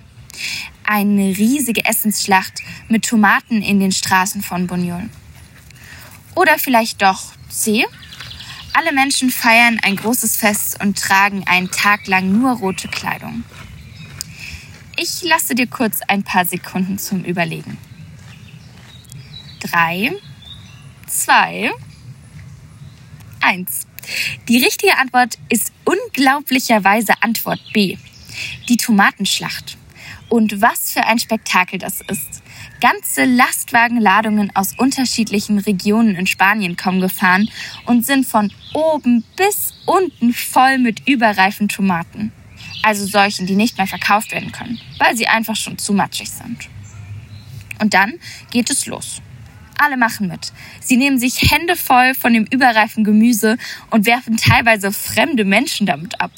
Eine 0.83 1.37
riesige 1.37 1.85
Essensschlacht 1.85 2.61
mit 2.89 3.05
Tomaten 3.05 3.61
in 3.61 3.79
den 3.79 3.91
Straßen 3.91 4.41
von 4.41 4.67
Buñol? 4.67 5.09
Oder 6.35 6.57
vielleicht 6.57 7.01
doch 7.01 7.33
C. 7.49 7.85
Alle 8.73 8.93
Menschen 8.93 9.31
feiern 9.31 9.79
ein 9.83 9.95
großes 9.95 10.37
Fest 10.37 10.79
und 10.81 10.97
tragen 10.97 11.43
einen 11.47 11.71
Tag 11.71 12.07
lang 12.07 12.31
nur 12.31 12.57
rote 12.57 12.87
Kleidung. 12.87 13.43
Ich 14.99 15.23
lasse 15.23 15.55
dir 15.55 15.67
kurz 15.67 16.01
ein 16.07 16.23
paar 16.23 16.45
Sekunden 16.45 16.97
zum 16.97 17.23
Überlegen. 17.23 17.77
Drei, 19.59 20.11
zwei, 21.07 21.71
eins. 23.41 23.87
Die 24.47 24.63
richtige 24.63 24.97
Antwort 24.97 25.37
ist 25.49 25.73
unglaublicherweise 25.85 27.13
Antwort 27.21 27.59
B. 27.73 27.97
Die 28.69 28.77
Tomatenschlacht. 28.77 29.77
Und 30.29 30.61
was 30.61 30.91
für 30.91 31.03
ein 31.05 31.19
Spektakel 31.19 31.79
das 31.79 32.01
ist. 32.01 32.43
Ganze 32.79 33.25
Lastwagenladungen 33.25 34.55
aus 34.55 34.73
unterschiedlichen 34.77 35.57
Regionen 35.59 36.15
in 36.15 36.27
Spanien 36.27 36.77
kommen 36.77 37.01
gefahren 37.01 37.49
und 37.85 38.05
sind 38.05 38.25
von 38.25 38.53
oben 38.73 39.23
bis 39.35 39.73
unten 39.85 40.33
voll 40.33 40.77
mit 40.77 41.07
überreifen 41.07 41.69
Tomaten 41.69 42.31
also 42.87 43.05
solchen, 43.05 43.45
die 43.45 43.55
nicht 43.55 43.77
mehr 43.77 43.87
verkauft 43.87 44.31
werden 44.31 44.51
können, 44.51 44.79
weil 44.97 45.15
sie 45.15 45.27
einfach 45.27 45.55
schon 45.55 45.77
zu 45.77 45.93
matschig 45.93 46.29
sind. 46.29 46.69
Und 47.81 47.93
dann 47.93 48.13
geht 48.49 48.69
es 48.69 48.85
los. 48.85 49.21
Alle 49.77 49.97
machen 49.97 50.27
mit. 50.27 50.51
Sie 50.79 50.97
nehmen 50.97 51.19
sich 51.19 51.51
Hände 51.51 51.75
voll 51.75 52.15
von 52.15 52.33
dem 52.33 52.45
überreifen 52.45 53.03
Gemüse 53.03 53.57
und 53.91 54.05
werfen 54.05 54.37
teilweise 54.37 54.91
fremde 54.91 55.45
Menschen 55.45 55.85
damit 55.85 56.19
ab. 56.19 56.31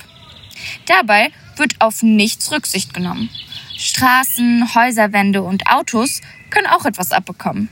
Dabei 0.86 1.32
wird 1.56 1.80
auf 1.80 2.04
nichts 2.04 2.52
Rücksicht 2.52 2.94
genommen. 2.94 3.30
Straßen, 3.78 4.76
Häuserwände 4.76 5.42
und 5.42 5.68
Autos 5.68 6.22
können 6.50 6.68
auch 6.68 6.86
etwas 6.86 7.12
abbekommen. 7.12 7.70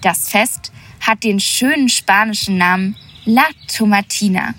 Das 0.00 0.28
Fest 0.28 0.72
hat 1.00 1.24
den 1.24 1.40
schönen 1.40 1.88
spanischen 1.88 2.58
Namen 2.58 2.96
La 3.24 3.46
Tomatina 3.68 4.54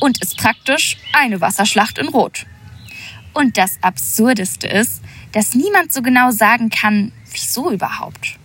und 0.00 0.22
ist 0.22 0.36
praktisch 0.36 0.96
eine 1.12 1.40
Wasserschlacht 1.40 1.98
in 1.98 2.08
Rot. 2.08 2.46
Und 3.34 3.58
das 3.58 3.78
Absurdeste 3.82 4.66
ist, 4.66 5.02
dass 5.32 5.54
niemand 5.54 5.92
so 5.92 6.00
genau 6.00 6.30
sagen 6.30 6.70
kann, 6.70 7.12
wieso 7.30 7.70
überhaupt. 7.70 8.38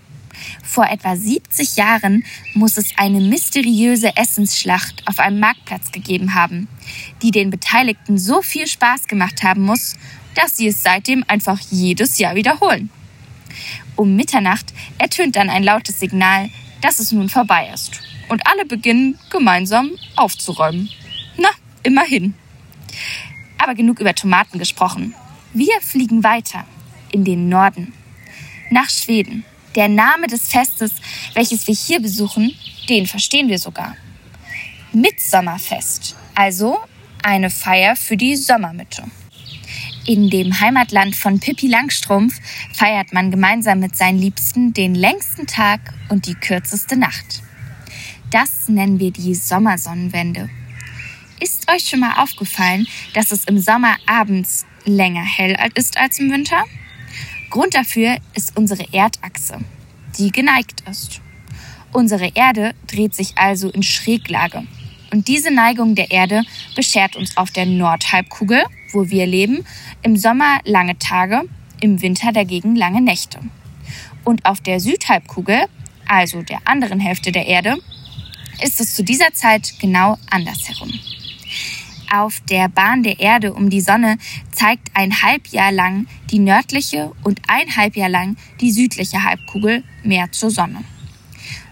Vor 0.63 0.85
etwa 0.89 1.15
70 1.15 1.75
Jahren 1.75 2.23
muss 2.53 2.77
es 2.77 2.93
eine 2.97 3.19
mysteriöse 3.19 4.15
Essensschlacht 4.15 5.07
auf 5.07 5.19
einem 5.19 5.39
Marktplatz 5.39 5.91
gegeben 5.91 6.33
haben, 6.33 6.67
die 7.21 7.31
den 7.31 7.49
Beteiligten 7.49 8.17
so 8.17 8.41
viel 8.41 8.67
Spaß 8.67 9.07
gemacht 9.07 9.43
haben 9.43 9.63
muss, 9.63 9.95
dass 10.35 10.57
sie 10.57 10.67
es 10.67 10.83
seitdem 10.83 11.25
einfach 11.27 11.59
jedes 11.69 12.17
Jahr 12.17 12.35
wiederholen. 12.35 12.89
Um 13.95 14.15
Mitternacht 14.15 14.73
ertönt 14.97 15.35
dann 15.35 15.49
ein 15.49 15.63
lautes 15.63 15.99
Signal, 15.99 16.49
dass 16.81 16.99
es 16.99 17.11
nun 17.11 17.29
vorbei 17.29 17.69
ist. 17.73 18.01
Und 18.29 18.47
alle 18.47 18.65
beginnen 18.65 19.19
gemeinsam 19.29 19.91
aufzuräumen. 20.15 20.89
Na, 21.37 21.49
immerhin. 21.83 22.33
Aber 23.57 23.75
genug 23.75 23.99
über 23.99 24.15
Tomaten 24.15 24.57
gesprochen. 24.57 25.13
Wir 25.53 25.81
fliegen 25.81 26.23
weiter 26.23 26.65
in 27.11 27.25
den 27.25 27.49
Norden, 27.49 27.93
nach 28.69 28.89
Schweden. 28.89 29.43
Der 29.75 29.87
Name 29.87 30.27
des 30.27 30.49
Festes, 30.49 30.91
welches 31.33 31.65
wir 31.67 31.75
hier 31.75 32.01
besuchen, 32.01 32.53
den 32.89 33.07
verstehen 33.07 33.47
wir 33.47 33.57
sogar. 33.57 33.95
Mitsommerfest, 34.91 36.17
also 36.35 36.79
eine 37.23 37.49
Feier 37.49 37.95
für 37.95 38.17
die 38.17 38.35
Sommermitte. 38.35 39.03
In 40.05 40.29
dem 40.29 40.59
Heimatland 40.59 41.15
von 41.15 41.39
Pippi 41.39 41.67
Langstrumpf 41.67 42.33
feiert 42.73 43.13
man 43.13 43.31
gemeinsam 43.31 43.79
mit 43.79 43.95
seinen 43.95 44.17
Liebsten 44.17 44.73
den 44.73 44.95
längsten 44.95 45.47
Tag 45.47 45.93
und 46.09 46.25
die 46.25 46.33
kürzeste 46.33 46.97
Nacht. 46.97 47.41
Das 48.31 48.67
nennen 48.67 48.99
wir 48.99 49.11
die 49.11 49.35
Sommersonnenwende. 49.35 50.49
Ist 51.39 51.71
euch 51.71 51.87
schon 51.87 52.01
mal 52.01 52.21
aufgefallen, 52.21 52.87
dass 53.13 53.31
es 53.31 53.45
im 53.45 53.59
Sommer 53.59 53.95
abends 54.05 54.65
länger 54.85 55.23
hell 55.23 55.55
ist 55.75 55.97
als 55.97 56.19
im 56.19 56.31
Winter? 56.31 56.65
Grund 57.51 57.75
dafür 57.75 58.17
ist 58.33 58.57
unsere 58.57 58.85
Erdachse, 58.93 59.59
die 60.17 60.31
geneigt 60.31 60.83
ist. 60.89 61.19
Unsere 61.91 62.31
Erde 62.33 62.73
dreht 62.87 63.13
sich 63.13 63.37
also 63.37 63.69
in 63.69 63.83
Schräglage. 63.83 64.63
Und 65.11 65.27
diese 65.27 65.51
Neigung 65.51 65.93
der 65.93 66.11
Erde 66.11 66.43
beschert 66.77 67.17
uns 67.17 67.35
auf 67.35 67.51
der 67.51 67.65
Nordhalbkugel, 67.65 68.63
wo 68.93 69.09
wir 69.09 69.27
leben, 69.27 69.65
im 70.01 70.15
Sommer 70.15 70.59
lange 70.63 70.97
Tage, 70.97 71.41
im 71.81 72.01
Winter 72.01 72.31
dagegen 72.31 72.77
lange 72.77 73.01
Nächte. 73.01 73.39
Und 74.23 74.45
auf 74.45 74.61
der 74.61 74.79
Südhalbkugel, 74.79 75.65
also 76.07 76.43
der 76.43 76.59
anderen 76.63 77.01
Hälfte 77.01 77.33
der 77.33 77.47
Erde, 77.47 77.75
ist 78.63 78.79
es 78.79 78.95
zu 78.95 79.03
dieser 79.03 79.33
Zeit 79.33 79.73
genau 79.81 80.17
andersherum. 80.29 80.93
Auf 82.13 82.41
der 82.49 82.69
Bahn 82.69 83.03
der 83.03 83.19
Erde 83.19 83.53
um 83.53 83.69
die 83.69 83.81
Sonne 83.81 84.17
zeigt 84.53 84.89
ein 84.93 85.21
Halbjahr 85.21 85.73
lang 85.73 86.07
die 86.31 86.39
nördliche 86.39 87.11
und 87.23 87.41
ein 87.47 87.75
Halbjahr 87.75 88.09
lang 88.09 88.37
die 88.59 88.71
südliche 88.71 89.23
Halbkugel 89.23 89.83
mehr 90.03 90.31
zur 90.31 90.49
Sonne. 90.49 90.83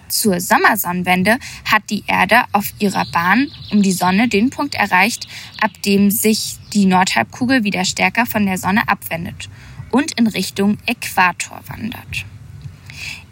Zur 0.10 0.42
Sommersonnenwende 0.42 1.38
hat 1.66 1.84
die 1.90 2.04
Erde 2.08 2.44
auf 2.52 2.74
ihrer 2.80 3.06
Bahn 3.12 3.48
um 3.72 3.84
die 3.84 3.92
Sonne 3.92 4.28
den 4.28 4.50
Punkt 4.50 4.76
erreicht, 4.76 5.28
ab 5.62 5.72
dem 5.86 6.10
sich 6.10 6.58
die 6.74 6.86
Nordhalbkugel 6.86 7.64
wieder 7.64 7.86
stärker 7.86 8.26
von 8.26 8.46
der 8.46 8.58
Sonne 8.58 8.88
abwendet 8.88 9.50
und 9.92 10.14
in 10.20 10.28
Richtung 10.28 10.78
Äquator 10.88 11.62
wandert. 11.68 12.26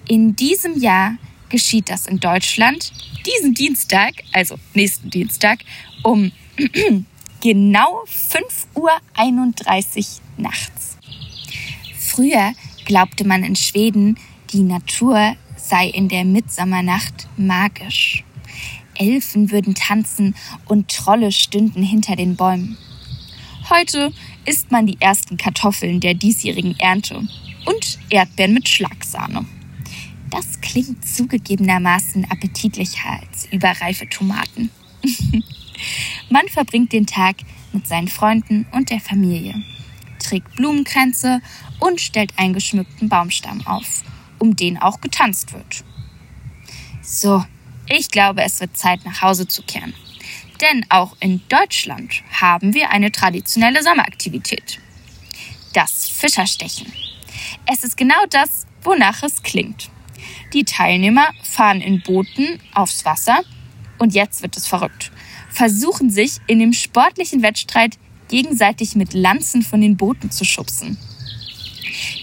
In 0.08 0.36
diesem 0.36 0.80
Jahr 0.80 1.18
geschieht 1.50 1.90
das 1.90 2.08
in 2.08 2.20
Deutschland 2.20 2.94
diesen 3.26 3.54
Dienstag, 3.54 4.14
also 4.32 4.58
nächsten 4.74 5.10
Dienstag, 5.10 5.60
um 6.04 6.32
genau 7.42 8.04
5.31 8.06 8.76
Uhr 8.76 9.02
nachts. 10.38 10.87
Früher 12.18 12.54
glaubte 12.86 13.28
man 13.28 13.44
in 13.44 13.56
Schweden, 13.56 14.18
die 14.52 14.64
Natur 14.64 15.36
sei 15.56 15.88
in 15.88 16.10
der 16.10 16.26
Mitsommernacht 16.26 17.28
magisch. 17.38 18.24
Elfen 18.96 19.52
würden 19.52 19.76
tanzen 19.76 20.34
und 20.66 20.88
Trolle 20.88 21.32
stünden 21.32 21.84
hinter 21.84 22.16
den 22.16 22.36
Bäumen. 22.36 22.76
Heute 23.70 24.12
isst 24.46 24.72
man 24.72 24.88
die 24.88 25.00
ersten 25.00 25.38
Kartoffeln 25.38 26.00
der 26.00 26.16
diesjährigen 26.16 26.76
Ernte 26.80 27.22
und 27.68 28.00
Erdbeeren 28.10 28.56
mit 28.56 28.68
Schlagsahne. 28.68 29.46
Das 30.32 30.60
klingt 30.62 31.08
zugegebenermaßen 31.08 32.26
appetitlicher 32.32 33.20
als 33.22 33.46
überreife 33.52 34.10
Tomaten. 34.10 34.72
Man 36.32 36.48
verbringt 36.48 36.94
den 36.94 37.06
Tag 37.06 37.36
mit 37.74 37.88
seinen 37.88 38.08
Freunden 38.08 38.66
und 38.72 38.90
der 38.90 39.02
Familie, 39.02 39.64
trägt 40.28 40.56
Blumenkränze 40.56 41.42
und 41.80 42.02
stellt 42.02 42.38
einen 42.38 42.54
geschmückten 42.54 43.10
Baumstamm 43.10 43.66
auf, 43.66 44.04
um 44.40 44.56
den 44.56 44.78
auch 44.78 45.02
getanzt 45.02 45.54
wird. 45.54 45.84
So, 47.02 47.44
ich 47.88 48.10
glaube, 48.10 48.44
es 48.44 48.60
wird 48.60 48.78
Zeit, 48.78 49.06
nach 49.06 49.22
Hause 49.22 49.48
zu 49.48 49.64
kehren. 49.64 49.94
Denn 50.62 50.86
auch 50.90 51.16
in 51.20 51.42
Deutschland 51.50 52.24
haben 52.32 52.74
wir 52.74 52.90
eine 52.90 53.12
traditionelle 53.12 53.84
Sommeraktivität. 53.84 54.80
Das 55.74 56.10
Fischerstechen. 56.10 56.92
Es 57.66 57.84
ist 57.84 57.96
genau 57.96 58.26
das, 58.30 58.66
wonach 58.84 59.24
es 59.24 59.44
klingt. 59.44 59.90
Die 60.54 60.64
Teilnehmer 60.64 61.28
fahren 61.44 61.82
in 61.82 62.02
Booten 62.02 62.60
aufs 62.74 63.06
Wasser 63.06 63.42
und 64.00 64.14
jetzt 64.14 64.42
wird 64.42 64.58
es 64.58 64.68
verrückt 64.68 65.12
versuchen 65.58 66.12
sich 66.12 66.38
in 66.46 66.60
dem 66.60 66.72
sportlichen 66.72 67.42
Wettstreit 67.42 67.98
gegenseitig 68.28 68.96
mit 68.96 69.14
Lanzen 69.14 69.62
von 69.62 69.82
den 69.82 69.98
Booten 69.98 70.32
zu 70.32 70.46
schubsen. 70.46 70.98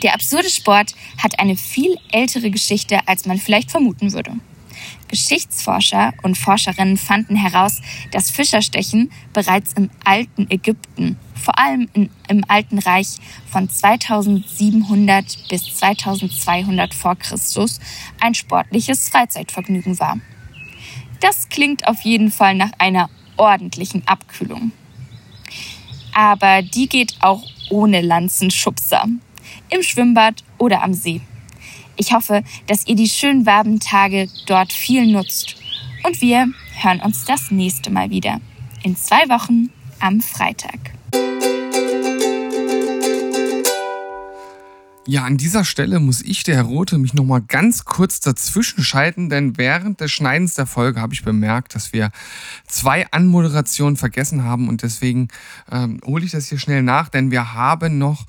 Der 0.02 0.14
absurde 0.14 0.50
Sport 0.50 0.94
hat 1.22 1.38
eine 1.38 1.56
viel 1.56 1.96
ältere 2.12 2.50
Geschichte, 2.50 3.00
als 3.06 3.26
man 3.26 3.38
vielleicht 3.38 3.70
vermuten 3.70 4.12
würde. 4.12 4.32
Geschichtsforscher 5.08 6.12
und 6.22 6.36
Forscherinnen 6.36 6.96
fanden 6.96 7.36
heraus, 7.36 7.80
dass 8.10 8.30
Fischerstechen 8.30 9.10
bereits 9.32 9.72
im 9.74 9.90
alten 10.04 10.50
Ägypten, 10.50 11.16
vor 11.34 11.58
allem 11.58 11.88
in, 11.92 12.10
im 12.28 12.44
Alten 12.48 12.78
Reich 12.78 13.18
von 13.50 13.68
2700 13.68 15.48
bis 15.48 15.76
2200 15.76 16.94
vor 16.94 17.16
Christus, 17.16 17.80
ein 18.20 18.34
sportliches 18.34 19.08
Freizeitvergnügen 19.08 19.98
war. 19.98 20.18
Das 21.20 21.48
klingt 21.48 21.86
auf 21.86 22.00
jeden 22.00 22.30
Fall 22.30 22.54
nach 22.54 22.72
einer 22.78 23.08
ordentlichen 23.36 24.06
Abkühlung. 24.06 24.72
Aber 26.14 26.62
die 26.62 26.88
geht 26.88 27.16
auch 27.20 27.42
ohne 27.70 28.00
Lanzenschubser. 28.00 29.06
Im 29.68 29.82
Schwimmbad 29.82 30.44
oder 30.58 30.82
am 30.82 30.94
See. 30.94 31.20
Ich 31.96 32.12
hoffe, 32.12 32.42
dass 32.66 32.86
ihr 32.86 32.96
die 32.96 33.08
schönen 33.08 33.46
warmen 33.46 33.80
Tage 33.80 34.28
dort 34.46 34.72
viel 34.72 35.06
nutzt. 35.06 35.56
Und 36.04 36.20
wir 36.20 36.46
hören 36.80 37.00
uns 37.00 37.24
das 37.24 37.50
nächste 37.50 37.90
Mal 37.90 38.10
wieder. 38.10 38.40
In 38.82 38.96
zwei 38.96 39.28
Wochen 39.28 39.70
am 40.00 40.20
Freitag. 40.20 40.93
Ja, 45.06 45.24
an 45.24 45.36
dieser 45.36 45.66
Stelle 45.66 46.00
muss 46.00 46.22
ich, 46.22 46.44
der 46.44 46.56
Herr 46.56 46.62
Rote, 46.62 46.96
mich 46.96 47.12
nochmal 47.12 47.42
ganz 47.42 47.84
kurz 47.84 48.20
dazwischen 48.20 48.82
schalten, 48.82 49.28
denn 49.28 49.58
während 49.58 50.00
des 50.00 50.10
Schneidens 50.10 50.54
der 50.54 50.64
Folge 50.64 50.98
habe 50.98 51.12
ich 51.12 51.22
bemerkt, 51.22 51.74
dass 51.74 51.92
wir 51.92 52.10
zwei 52.66 53.06
Anmoderationen 53.10 53.98
vergessen 53.98 54.44
haben 54.44 54.66
und 54.66 54.82
deswegen 54.82 55.28
ähm, 55.70 56.00
hole 56.06 56.24
ich 56.24 56.30
das 56.30 56.48
hier 56.48 56.58
schnell 56.58 56.82
nach, 56.82 57.10
denn 57.10 57.30
wir 57.30 57.52
haben 57.52 57.98
noch 57.98 58.24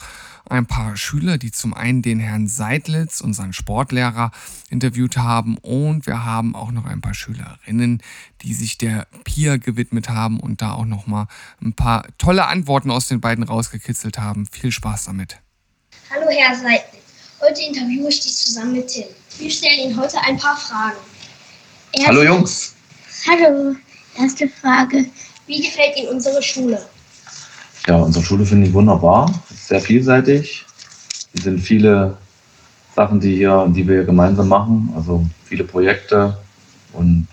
ein 0.50 0.66
paar 0.66 0.98
Schüler, 0.98 1.38
die 1.38 1.52
zum 1.52 1.74
einen 1.74 2.02
den 2.02 2.20
Herrn 2.20 2.50
Seidlitz, 2.50 3.22
unseren 3.22 3.54
Sportlehrer, 3.54 4.32
interviewt 4.70 5.16
haben 5.16 5.58
und 5.60 6.06
wir 6.06 6.26
haben 6.26 6.56
auch 6.56 6.74
noch 6.74 6.86
ein 6.86 7.00
paar 7.00 7.14
Schülerinnen, 7.14 8.04
die 8.42 8.54
sich 8.54 8.78
der 8.78 9.08
Pia 9.24 9.56
gewidmet 9.56 10.10
haben 10.10 10.42
und 10.42 10.62
da 10.62 10.74
auch 10.74 10.86
nochmal 10.86 11.28
ein 11.64 11.72
paar 11.72 12.06
tolle 12.18 12.48
Antworten 12.48 12.92
aus 12.92 13.08
den 13.08 13.22
beiden 13.22 13.46
rausgekitzelt 13.46 14.20
haben. 14.20 14.46
Viel 14.46 14.74
Spaß 14.74 15.06
damit. 15.06 15.40
Hallo 16.12 16.28
Herr 16.30 16.56
Seidlitz, 16.56 17.04
heute 17.41 17.62
interviewe 17.62 18.10
ich 18.10 18.22
dich 18.22 18.36
zusammen 18.36 18.74
mit 18.74 18.88
Tim. 18.88 19.06
Wir 19.39 19.50
stellen 19.50 19.80
Ihnen 19.80 20.00
heute 20.00 20.20
ein 20.22 20.38
paar 20.38 20.56
Fragen. 20.56 20.98
Erst 21.94 22.08
Hallo 22.08 22.22
Jungs. 22.22 22.76
Hallo, 23.28 23.76
erste 24.15 24.48
Frage. 24.48 25.06
Wie 25.48 25.62
gefällt 25.62 25.98
Ihnen 25.98 26.10
unsere 26.10 26.44
Schule? 26.44 26.86
Ja, 27.88 27.98
unsere 27.98 28.24
Schule 28.24 28.46
finde 28.46 28.68
ich 28.68 28.74
wunderbar, 28.74 29.34
sehr 29.50 29.82
vielseitig. 29.82 30.63
Es 31.34 31.44
sind 31.44 31.60
viele 31.60 32.15
Sachen, 32.96 33.20
die, 33.20 33.38
hier, 33.38 33.65
die 33.76 33.88
wir 33.88 34.04
gemeinsam 34.04 34.48
machen, 34.48 34.94
also 34.96 35.26
viele 35.46 35.63
Projekte 35.63 36.38
und 36.94 37.28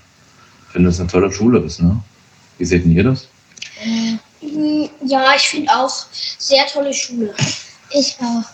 ich 0.67 0.73
finde 0.73 0.89
es 0.89 0.99
eine 0.99 1.11
tolle 1.11 1.31
Schule 1.31 1.59
ist. 1.61 1.83
Ne? 1.83 2.01
Wie 2.57 2.65
seht 2.65 2.87
ihr 2.87 3.05
das? 3.05 3.29
Äh, 3.83 4.17
ja, 5.05 5.35
ich 5.37 5.43
finde 5.43 5.71
auch 5.77 5.93
sehr 6.39 6.67
tolle 6.67 6.95
Schule. 6.95 7.35
Ich 7.95 8.17
auch. 8.21 8.45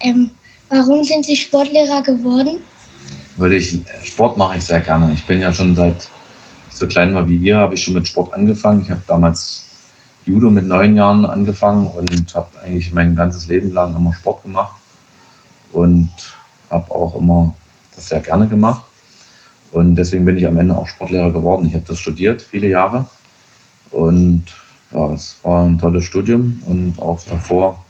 Ähm, 0.00 0.30
warum 0.68 1.02
sind 1.02 1.24
Sie 1.24 1.36
Sportlehrer 1.36 2.02
geworden? 2.02 2.58
Weil 3.36 3.54
ich 3.54 3.78
Sport 4.04 4.36
mache 4.36 4.58
ich 4.58 4.64
sehr 4.64 4.80
gerne. 4.80 5.12
Ich 5.12 5.24
bin 5.24 5.40
ja 5.40 5.52
schon 5.52 5.74
seit 5.74 6.08
ich 6.70 6.76
so 6.76 6.86
klein 6.86 7.14
war 7.14 7.28
wie 7.28 7.36
ihr, 7.36 7.56
habe 7.56 7.74
ich 7.74 7.82
schon 7.82 7.94
mit 7.94 8.06
Sport 8.06 8.32
angefangen. 8.34 8.82
Ich 8.82 8.90
habe 8.90 9.02
damals 9.06 9.64
Judo 10.26 10.50
mit 10.50 10.66
neun 10.66 10.96
Jahren 10.96 11.24
angefangen 11.24 11.86
und 11.88 12.34
habe 12.34 12.48
eigentlich 12.62 12.92
mein 12.92 13.16
ganzes 13.16 13.48
Leben 13.48 13.72
lang 13.72 13.96
immer 13.96 14.12
Sport 14.12 14.42
gemacht 14.42 14.76
und 15.72 16.10
habe 16.70 16.90
auch 16.90 17.16
immer 17.16 17.54
das 17.96 18.08
sehr 18.08 18.20
gerne 18.20 18.46
gemacht. 18.46 18.84
Und 19.72 19.96
deswegen 19.96 20.24
bin 20.24 20.36
ich 20.36 20.46
am 20.46 20.58
Ende 20.58 20.76
auch 20.76 20.86
Sportlehrer 20.86 21.32
geworden. 21.32 21.66
Ich 21.66 21.74
habe 21.74 21.84
das 21.86 21.98
studiert, 21.98 22.42
viele 22.42 22.68
Jahre. 22.68 23.06
Und 23.90 24.44
ja, 24.92 25.12
es 25.12 25.36
war 25.42 25.64
ein 25.64 25.78
tolles 25.78 26.04
Studium. 26.04 26.62
Und 26.66 26.98
auch 26.98 27.20
davor 27.28 27.84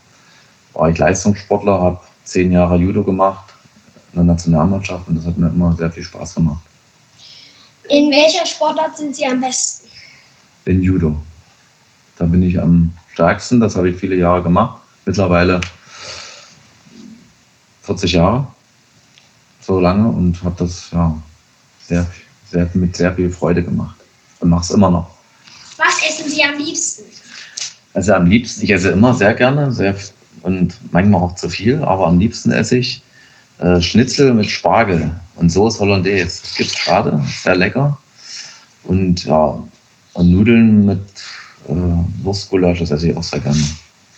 war 0.74 0.90
ich 0.90 0.98
Leistungssportler, 0.98 1.81
habe 1.81 2.00
zehn 2.24 2.52
Jahre 2.52 2.76
Judo 2.76 3.02
gemacht 3.02 3.54
in 4.12 4.18
der 4.18 4.24
Nationalmannschaft 4.24 5.09
und 5.09 5.16
das 5.16 5.26
hat 5.26 5.38
mir 5.38 5.48
immer 5.48 5.74
sehr 5.76 5.90
viel 5.90 6.02
Spaß 6.02 6.37
gemacht. 6.37 6.62
In 7.88 8.11
welcher 8.11 8.44
Sportart 8.44 8.96
sind 8.96 9.16
Sie 9.16 9.24
am 9.24 9.40
besten? 9.40 9.88
In 10.66 10.83
Judo. 10.83 11.16
Da 12.18 12.24
bin 12.24 12.42
ich 12.42 12.61
am 12.61 12.92
stärksten, 13.12 13.61
das 13.61 13.76
habe 13.76 13.90
ich 13.90 13.96
viele 13.96 14.16
Jahre 14.16 14.42
gemacht. 14.42 14.81
Mittlerweile 15.07 15.61
40 17.83 18.12
Jahre, 18.12 18.46
so 19.61 19.81
lange 19.81 20.09
und 20.09 20.42
habe 20.44 20.54
das 20.59 20.90
ja, 20.92 21.16
sehr, 21.87 22.07
sehr, 22.50 22.68
mit 22.74 22.94
sehr 22.94 23.14
viel 23.14 23.31
Freude 23.31 23.62
gemacht 23.62 23.96
und 24.40 24.50
mache 24.50 24.62
es 24.62 24.70
immer 24.70 24.90
noch. 24.90 25.11
Was 25.78 25.98
essen 26.07 26.28
Sie 26.28 26.42
am 26.42 26.59
liebsten? 26.59 27.04
Also 27.94 28.12
am 28.12 28.26
liebsten, 28.26 28.64
ich 28.64 28.70
esse 28.70 28.90
immer 28.90 29.14
sehr 29.14 29.33
gerne 29.33 29.72
sehr, 29.72 29.96
und 30.42 30.79
manchmal 30.92 31.22
auch 31.22 31.35
zu 31.35 31.48
viel, 31.48 31.83
aber 31.83 32.07
am 32.07 32.18
liebsten 32.18 32.51
esse 32.51 32.79
ich 32.79 33.03
äh, 33.59 33.81
Schnitzel 33.81 34.35
mit 34.35 34.51
Spargel 34.51 35.11
und 35.37 35.51
Soße 35.51 35.81
Hollandaise. 35.81 36.40
Das 36.42 36.55
gibt 36.55 36.70
es 36.70 36.85
gerade, 36.85 37.22
sehr 37.42 37.57
lecker. 37.57 37.98
Und 38.85 39.24
ja, 39.24 39.59
und 40.14 40.31
Nudeln 40.31 40.87
mit 40.87 41.01
äh, 41.68 41.72
Wurstgulasch, 42.22 42.79
das 42.79 42.90
esse 42.90 43.11
ich 43.11 43.16
auch 43.16 43.22
sehr 43.22 43.40
gerne. 43.40 43.62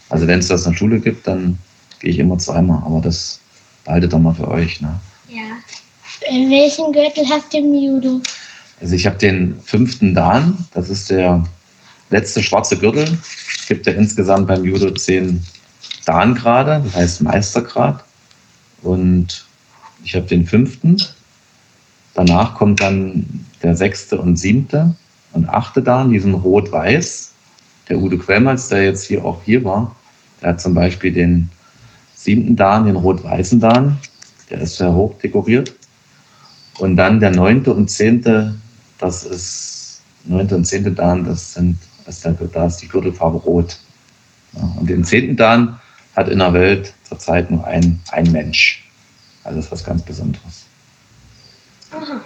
Also 0.08 0.26
wenn 0.26 0.40
es 0.40 0.48
das 0.48 0.66
in 0.66 0.72
der 0.72 0.78
Schule 0.78 1.00
gibt, 1.00 1.26
dann 1.26 1.58
gehe 2.00 2.10
ich 2.10 2.18
immer 2.18 2.38
zweimal, 2.38 2.82
aber 2.84 3.00
das 3.00 3.40
behaltet 3.84 4.12
doch 4.12 4.18
mal 4.18 4.34
für 4.34 4.48
euch. 4.48 4.80
Ne? 4.80 4.98
Ja. 5.28 5.58
In 6.30 6.50
welchen 6.50 6.92
Gürtel 6.92 7.24
hast 7.28 7.52
du 7.52 7.58
im 7.58 7.74
Judo? 7.74 8.20
Also 8.80 8.94
ich 8.94 9.06
habe 9.06 9.16
den 9.16 9.58
fünften 9.62 10.14
Dan, 10.14 10.66
das 10.72 10.88
ist 10.88 11.10
der 11.10 11.44
letzte 12.10 12.42
schwarze 12.42 12.76
Gürtel. 12.76 13.18
Es 13.58 13.66
gibt 13.66 13.86
ja 13.86 13.92
insgesamt 13.92 14.48
beim 14.48 14.64
Judo 14.64 14.90
zehn 14.90 15.42
Dan-Grade, 16.06 16.82
das 16.84 16.94
heißt 16.94 17.22
Meistergrad. 17.22 18.04
Und 18.82 19.44
ich 20.04 20.14
habe 20.14 20.26
den 20.26 20.46
fünften. 20.46 20.96
Danach 22.14 22.54
kommt 22.54 22.80
dann 22.80 23.46
der 23.62 23.76
sechste 23.76 24.20
und 24.20 24.36
siebte 24.36 24.94
und 25.32 25.48
achte 25.48 25.82
Dan, 25.82 26.10
die 26.10 26.18
sind 26.18 26.34
rot-weiß. 26.34 27.32
Der 27.88 27.98
Udo 27.98 28.18
Quellmals, 28.18 28.68
der 28.68 28.84
jetzt 28.84 29.04
hier 29.04 29.24
auch 29.24 29.42
hier 29.44 29.64
war, 29.64 29.94
der 30.40 30.50
hat 30.50 30.60
zum 30.60 30.74
Beispiel 30.74 31.12
den 31.12 31.50
siebten 32.14 32.56
Dan, 32.56 32.86
den 32.86 32.96
rot-weißen 32.96 33.60
Dan. 33.60 33.98
Der 34.48 34.60
ist 34.60 34.76
sehr 34.76 34.92
hoch 34.92 35.14
dekoriert. 35.18 35.74
Und 36.78 36.96
dann 36.96 37.20
der 37.20 37.30
neunte 37.30 37.72
und 37.72 37.90
zehnte, 37.90 38.54
das 38.98 39.24
ist 39.24 40.02
neunte 40.24 40.56
und 40.56 40.64
zehnte 40.64 40.92
Dan, 40.92 41.24
das 41.24 41.54
sind, 41.54 41.78
das 42.06 42.24
ist, 42.24 42.38
da 42.52 42.66
ist 42.66 42.78
die 42.78 42.88
Gürtelfarbe 42.88 43.38
rot. 43.38 43.78
Ja, 44.54 44.62
und 44.78 44.88
den 44.88 45.04
zehnten 45.04 45.36
Dan 45.36 45.78
hat 46.16 46.28
in 46.28 46.38
der 46.38 46.52
Welt 46.52 46.94
zurzeit 47.08 47.50
nur 47.50 47.66
ein, 47.66 48.00
ein 48.10 48.30
Mensch. 48.32 48.84
Also 49.44 49.56
das 49.56 49.66
ist 49.66 49.72
was 49.72 49.84
ganz 49.84 50.02
Besonderes. 50.02 50.66
Aha. 51.92 52.20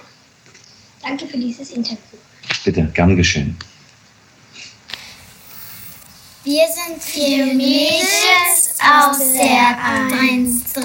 Danke 1.02 1.26
für 1.26 1.38
dieses 1.38 1.70
Interview. 1.70 2.18
Bitte, 2.64 2.90
gern 2.94 3.16
geschehen. 3.16 3.56
Wir 6.44 6.64
sind 6.68 7.02
vier 7.02 7.46
Mädels 7.46 8.76
aus 8.80 9.18
der 9.32 9.78
1-3 10.10 10.84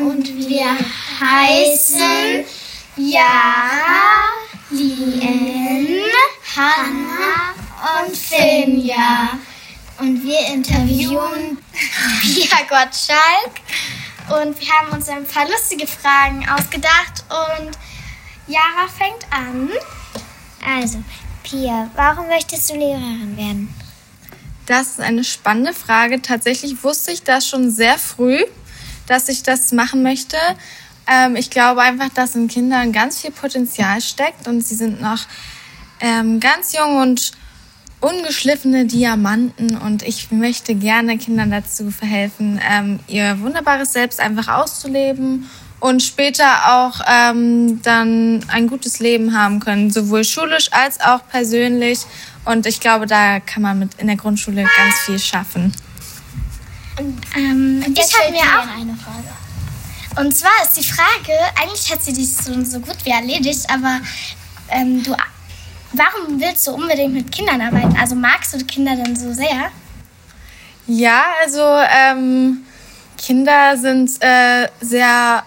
und 0.00 0.26
wir 0.36 0.76
heißen 1.20 2.44
Jara, 2.96 4.24
Lien, 4.70 6.00
Hanna 6.56 7.54
und 8.04 8.16
Finja. 8.16 9.38
Und 10.00 10.22
wir 10.22 10.46
interviewen 10.46 11.58
Pia 12.22 12.58
Gottschalk. 12.68 13.60
Und 14.28 14.58
wir 14.58 14.68
haben 14.68 14.92
uns 14.92 15.08
ein 15.08 15.26
paar 15.26 15.46
lustige 15.46 15.86
Fragen 15.86 16.48
ausgedacht. 16.48 17.24
Und 17.28 17.72
Jara 18.46 18.88
fängt 18.88 19.30
an. 19.30 19.68
Also, 20.66 21.02
Pia, 21.42 21.90
warum 21.96 22.28
möchtest 22.28 22.70
du 22.70 22.76
Lehrerin 22.76 23.36
werden? 23.36 23.74
Das 24.66 24.92
ist 24.92 25.00
eine 25.00 25.24
spannende 25.24 25.74
Frage. 25.74 26.22
Tatsächlich 26.22 26.82
wusste 26.82 27.12
ich 27.12 27.22
das 27.22 27.46
schon 27.46 27.70
sehr 27.70 27.98
früh, 27.98 28.42
dass 29.06 29.28
ich 29.28 29.42
das 29.42 29.72
machen 29.72 30.02
möchte. 30.02 30.38
Ähm, 31.06 31.36
ich 31.36 31.50
glaube 31.50 31.82
einfach, 31.82 32.08
dass 32.10 32.36
in 32.36 32.48
Kindern 32.48 32.92
ganz 32.92 33.20
viel 33.20 33.32
Potenzial 33.32 34.00
steckt 34.00 34.46
und 34.48 34.62
sie 34.62 34.76
sind 34.76 35.02
noch 35.02 35.20
ähm, 36.00 36.40
ganz 36.40 36.72
jung 36.72 36.96
und 36.98 37.32
ungeschliffene 38.00 38.86
Diamanten 38.86 39.76
und 39.76 40.02
ich 40.02 40.30
möchte 40.30 40.74
gerne 40.74 41.18
Kindern 41.18 41.50
dazu 41.50 41.90
verhelfen, 41.90 42.60
ähm, 42.68 43.00
ihr 43.06 43.40
wunderbares 43.40 43.92
Selbst 43.92 44.20
einfach 44.20 44.48
auszuleben 44.48 45.48
und 45.80 46.02
später 46.02 46.74
auch 46.74 47.00
ähm, 47.06 47.80
dann 47.82 48.44
ein 48.48 48.68
gutes 48.68 49.00
Leben 49.00 49.36
haben 49.36 49.60
können, 49.60 49.90
sowohl 49.90 50.24
schulisch 50.24 50.72
als 50.72 51.00
auch 51.00 51.20
persönlich. 51.28 52.00
Und 52.44 52.66
ich 52.66 52.80
glaube, 52.80 53.06
da 53.06 53.40
kann 53.40 53.62
man 53.62 53.78
mit 53.78 53.94
in 53.98 54.06
der 54.06 54.16
Grundschule 54.16 54.62
ganz 54.62 54.94
viel 55.04 55.18
schaffen. 55.18 55.72
Ähm, 57.36 57.84
ich 57.94 58.18
habe 58.18 58.30
mir 58.30 58.40
auch 58.40 58.78
eine 58.78 58.96
Frage. 58.96 59.28
Und 60.16 60.36
zwar 60.36 60.50
ist 60.62 60.76
die 60.76 60.84
Frage, 60.84 61.32
eigentlich 61.60 61.90
hat 61.90 62.02
sie 62.02 62.12
dich 62.12 62.34
so, 62.34 62.62
so 62.64 62.80
gut 62.80 62.96
wie 63.04 63.10
erledigt, 63.10 63.64
aber 63.68 64.00
ähm, 64.68 65.02
du, 65.02 65.14
warum 65.92 66.40
willst 66.40 66.66
du 66.66 66.72
unbedingt 66.72 67.14
mit 67.14 67.32
Kindern 67.32 67.60
arbeiten? 67.60 67.96
Also 67.98 68.14
magst 68.14 68.54
du 68.54 68.58
die 68.58 68.66
Kinder 68.66 68.96
denn 68.96 69.16
so 69.16 69.32
sehr? 69.32 69.70
Ja, 70.86 71.24
also 71.42 71.62
ähm, 71.62 72.64
Kinder 73.16 73.76
sind 73.76 74.10
äh, 74.20 74.68
sehr 74.80 75.44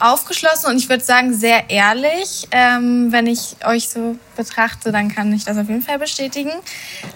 aufgeschlossen 0.00 0.70
und 0.70 0.78
ich 0.78 0.88
würde 0.88 1.04
sagen 1.04 1.34
sehr 1.34 1.68
ehrlich. 1.68 2.48
Ähm, 2.50 3.12
wenn 3.12 3.26
ich 3.26 3.56
euch 3.64 3.88
so 3.88 4.16
betrachte, 4.36 4.90
dann 4.90 5.14
kann 5.14 5.32
ich 5.32 5.44
das 5.44 5.58
auf 5.58 5.68
jeden 5.68 5.82
Fall 5.82 5.98
bestätigen. 5.98 6.52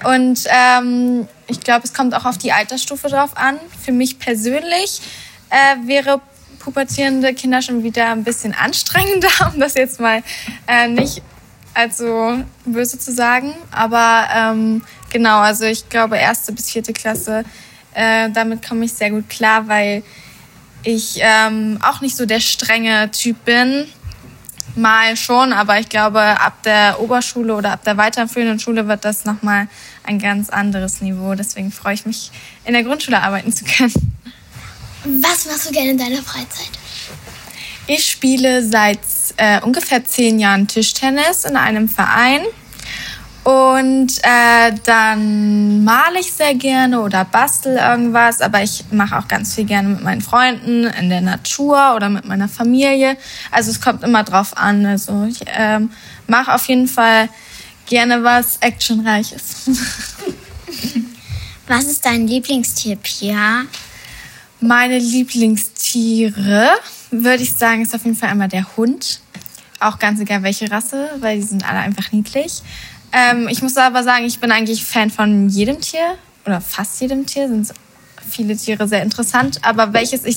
Und 0.05 0.45
ähm, 0.47 1.27
ich 1.47 1.61
glaube, 1.61 1.85
es 1.85 1.95
kommt 1.95 2.15
auch 2.15 2.27
auf 2.27 2.39
die 2.39 2.53
Altersstufe 2.53 3.09
drauf 3.09 3.37
an. 3.37 3.59
Für 3.83 3.93
mich 3.93 4.19
persönlich 4.19 5.01
äh, 5.51 5.87
wäre 5.87 6.21
pubertierende 6.59 7.35
Kinder 7.35 7.63
schon 7.63 7.83
wieder 7.83 8.11
ein 8.11 8.25
bisschen 8.25 8.55
anstrengender, 8.55 9.29
um 9.53 9.61
das 9.61 9.75
jetzt 9.75 10.01
mal 10.01 10.23
äh, 10.67 10.89
nicht 10.89 11.23
allzu 11.75 12.45
böse 12.65 12.99
zu 12.99 13.13
sagen. 13.13 13.53
Aber 13.71 14.29
ähm, 14.35 14.83
genau, 15.11 15.41
also 15.41 15.65
ich 15.65 15.89
glaube, 15.89 16.17
erste 16.17 16.53
bis 16.53 16.71
vierte 16.71 16.93
Klasse, 16.93 17.45
äh, 17.95 18.31
damit 18.31 18.67
komme 18.67 18.85
ich 18.85 18.93
sehr 18.93 19.11
gut 19.11 19.29
klar, 19.29 19.69
weil 19.69 20.03
ich 20.83 21.19
ähm, 21.21 21.79
auch 21.83 22.01
nicht 22.01 22.17
so 22.17 22.27
der 22.27 22.41
strenge 22.41 23.11
Typ 23.11 23.45
bin. 23.45 23.87
Mal 24.77 25.17
schon, 25.17 25.53
aber 25.53 25.79
ich 25.79 25.89
glaube, 25.89 26.21
ab 26.21 26.63
der 26.65 27.01
Oberschule 27.01 27.55
oder 27.55 27.73
ab 27.73 27.85
der 27.85 27.97
weiterführenden 27.97 28.59
Schule 28.59 28.89
wird 28.89 29.05
das 29.05 29.25
nochmal 29.25 29.69
ein 30.03 30.19
ganz 30.19 30.51
anderes 30.51 31.01
Niveau. 31.01 31.35
Deswegen 31.37 31.71
freue 31.71 31.95
ich 31.95 32.07
mich, 32.07 32.33
in 32.65 32.73
der 32.73 32.83
Grundschule 32.83 33.23
arbeiten 33.23 33.53
zu 33.53 33.65
können. 33.65 33.93
Was 35.05 35.47
machst 35.47 35.69
du 35.69 35.73
gerne 35.73 35.91
in 35.91 35.99
deiner 35.99 36.23
Freizeit? 36.23 36.71
Ich 37.87 38.09
spiele 38.09 38.67
seit 38.67 39.01
äh, 39.37 39.61
ungefähr 39.61 40.05
zehn 40.05 40.39
Jahren 40.39 40.67
Tischtennis 40.67 41.45
in 41.45 41.57
einem 41.57 41.89
Verein. 41.89 42.41
Und 43.45 44.21
äh, 44.23 44.73
dann 44.85 45.85
male 45.85 46.19
ich 46.19 46.33
sehr 46.33 46.55
gerne 46.55 47.03
oder 47.03 47.27
bastel 47.27 47.77
irgendwas, 47.77 48.41
aber 48.41 48.63
ich 48.63 48.85
mache 48.91 49.19
auch 49.19 49.29
ganz 49.29 49.55
viel 49.55 49.65
gerne 49.65 49.91
mit 49.91 50.03
meinen 50.03 50.23
Freunden 50.23 50.85
in 50.85 51.11
der 51.11 51.21
Natur 51.21 51.95
oder 51.95 52.09
mit 52.09 52.25
meiner 52.25 52.49
Familie. 52.49 53.19
Also 53.51 53.71
es 53.71 53.83
kommt 53.83 54.03
immer 54.03 54.25
drauf 54.25 54.57
an. 54.57 54.87
Also 54.87 55.27
ich 55.29 55.41
ähm, 55.47 55.91
mache 56.27 56.55
auf 56.55 56.67
jeden 56.69 56.89
Fall 56.89 57.29
gerne 57.85 58.25
was 58.25 58.57
Actionreiches. 58.61 59.69
Was 61.67 61.85
ist 61.87 62.05
dein 62.05 62.27
Lieblingstier, 62.29 62.97
Pia? 62.97 63.63
Meine 64.61 64.99
Lieblingstiere, 64.99 66.73
würde 67.23 67.43
ich 67.43 67.53
sagen, 67.53 67.83
ist 67.83 67.95
auf 67.95 68.05
jeden 68.05 68.17
Fall 68.17 68.31
einmal 68.31 68.49
der 68.49 68.77
Hund. 68.77 69.21
Auch 69.81 69.99
ganz 69.99 70.21
egal 70.21 70.43
welche 70.43 70.71
Rasse, 70.71 71.11
weil 71.21 71.37
die 71.37 71.47
sind 71.47 71.69
alle 71.69 71.79
einfach 71.79 72.13
niedlich. 72.13 72.63
Ähm, 73.13 73.49
ich 73.49 73.63
muss 73.63 73.77
aber 73.77 74.03
sagen, 74.03 74.25
ich 74.25 74.41
bin 74.41 74.51
eigentlich 74.51 74.85
Fan 74.85 75.11
von 75.11 75.49
jedem 75.49 75.81
Tier 75.81 76.17
oder 76.47 76.61
fast 76.61 77.01
jedem 77.01 77.27
Tier. 77.27 77.49
Sind 77.49 77.73
viele 78.29 78.57
Tiere 78.57 78.89
sehr 78.89 79.03
interessant. 79.03 79.61
Aber 79.63 79.93
welches 79.93 80.25
ich, 80.25 80.37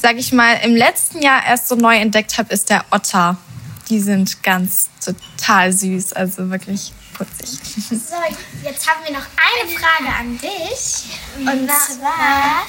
sage 0.00 0.18
ich 0.18 0.32
mal, 0.32 0.54
im 0.64 0.74
letzten 0.74 1.22
Jahr 1.22 1.44
erst 1.46 1.68
so 1.68 1.76
neu 1.76 1.96
entdeckt 1.96 2.38
habe, 2.38 2.52
ist 2.52 2.70
der 2.70 2.84
Otter. 2.90 3.36
Die 3.88 4.00
sind 4.00 4.42
ganz 4.42 4.88
total 5.04 5.72
süß, 5.72 6.12
also 6.14 6.50
wirklich 6.50 6.92
putzig. 7.16 7.60
So, 7.88 8.16
jetzt 8.64 8.88
haben 8.88 9.04
wir 9.04 9.12
noch 9.12 9.26
eine 9.36 9.70
Frage 9.70 10.16
an 10.18 10.38
dich. 10.38 11.04
Und 11.38 11.70
zwar, 11.70 12.66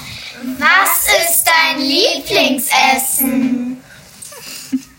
was 0.58 1.06
ist 1.20 1.44
dein 1.44 1.80
Lieblingsessen? 1.80 3.82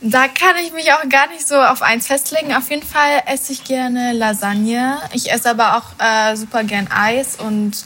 Da 0.01 0.29
kann 0.29 0.55
ich 0.63 0.71
mich 0.71 0.93
auch 0.93 1.07
gar 1.09 1.27
nicht 1.27 1.47
so 1.47 1.55
auf 1.55 1.81
eins 1.81 2.07
festlegen. 2.07 2.55
Auf 2.55 2.69
jeden 2.69 2.87
Fall 2.87 3.21
esse 3.25 3.51
ich 3.51 3.65
gerne 3.65 4.13
Lasagne. 4.13 4.97
Ich 5.13 5.31
esse 5.31 5.49
aber 5.49 5.77
auch 5.77 6.03
äh, 6.03 6.35
super 6.35 6.63
gern 6.63 6.89
Eis 6.89 7.35
und 7.35 7.85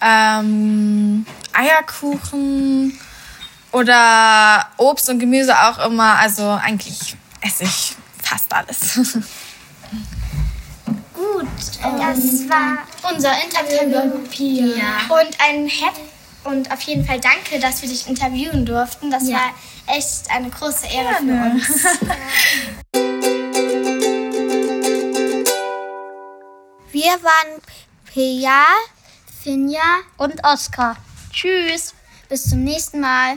ähm, 0.00 1.26
Eierkuchen 1.52 2.98
oder 3.70 4.66
Obst 4.78 5.10
und 5.10 5.18
Gemüse 5.18 5.54
auch 5.62 5.78
immer. 5.86 6.18
Also 6.18 6.48
eigentlich 6.48 7.16
esse 7.42 7.64
ich 7.64 7.96
fast 8.22 8.52
alles. 8.52 8.94
Gut, 11.12 11.46
das 11.82 12.48
war 12.48 12.78
unser 13.12 13.32
Interview. 13.42 14.00
Und 15.08 15.38
ein 15.38 15.68
Happy 15.68 16.11
und 16.44 16.70
auf 16.72 16.80
jeden 16.82 17.04
Fall 17.04 17.20
danke, 17.20 17.58
dass 17.60 17.82
wir 17.82 17.88
dich 17.88 18.06
interviewen 18.08 18.64
durften. 18.66 19.10
Das 19.10 19.28
Ja. 19.28 19.36
war 19.38 19.96
echt 19.96 20.30
eine 20.30 20.50
große 20.50 20.86
Ehre 20.86 21.14
für 21.16 21.24
Gerne. 21.24 21.50
uns. 21.52 21.84
Wir 26.90 27.12
waren 27.22 27.60
Pia, 28.12 28.64
Finja 29.42 29.80
Und 30.18 30.44
Oskar. 30.44 30.96
Tschüss. 31.32 31.94
bis 32.28 32.48
zum 32.48 32.62
nächsten 32.64 33.00
Mal. 33.00 33.36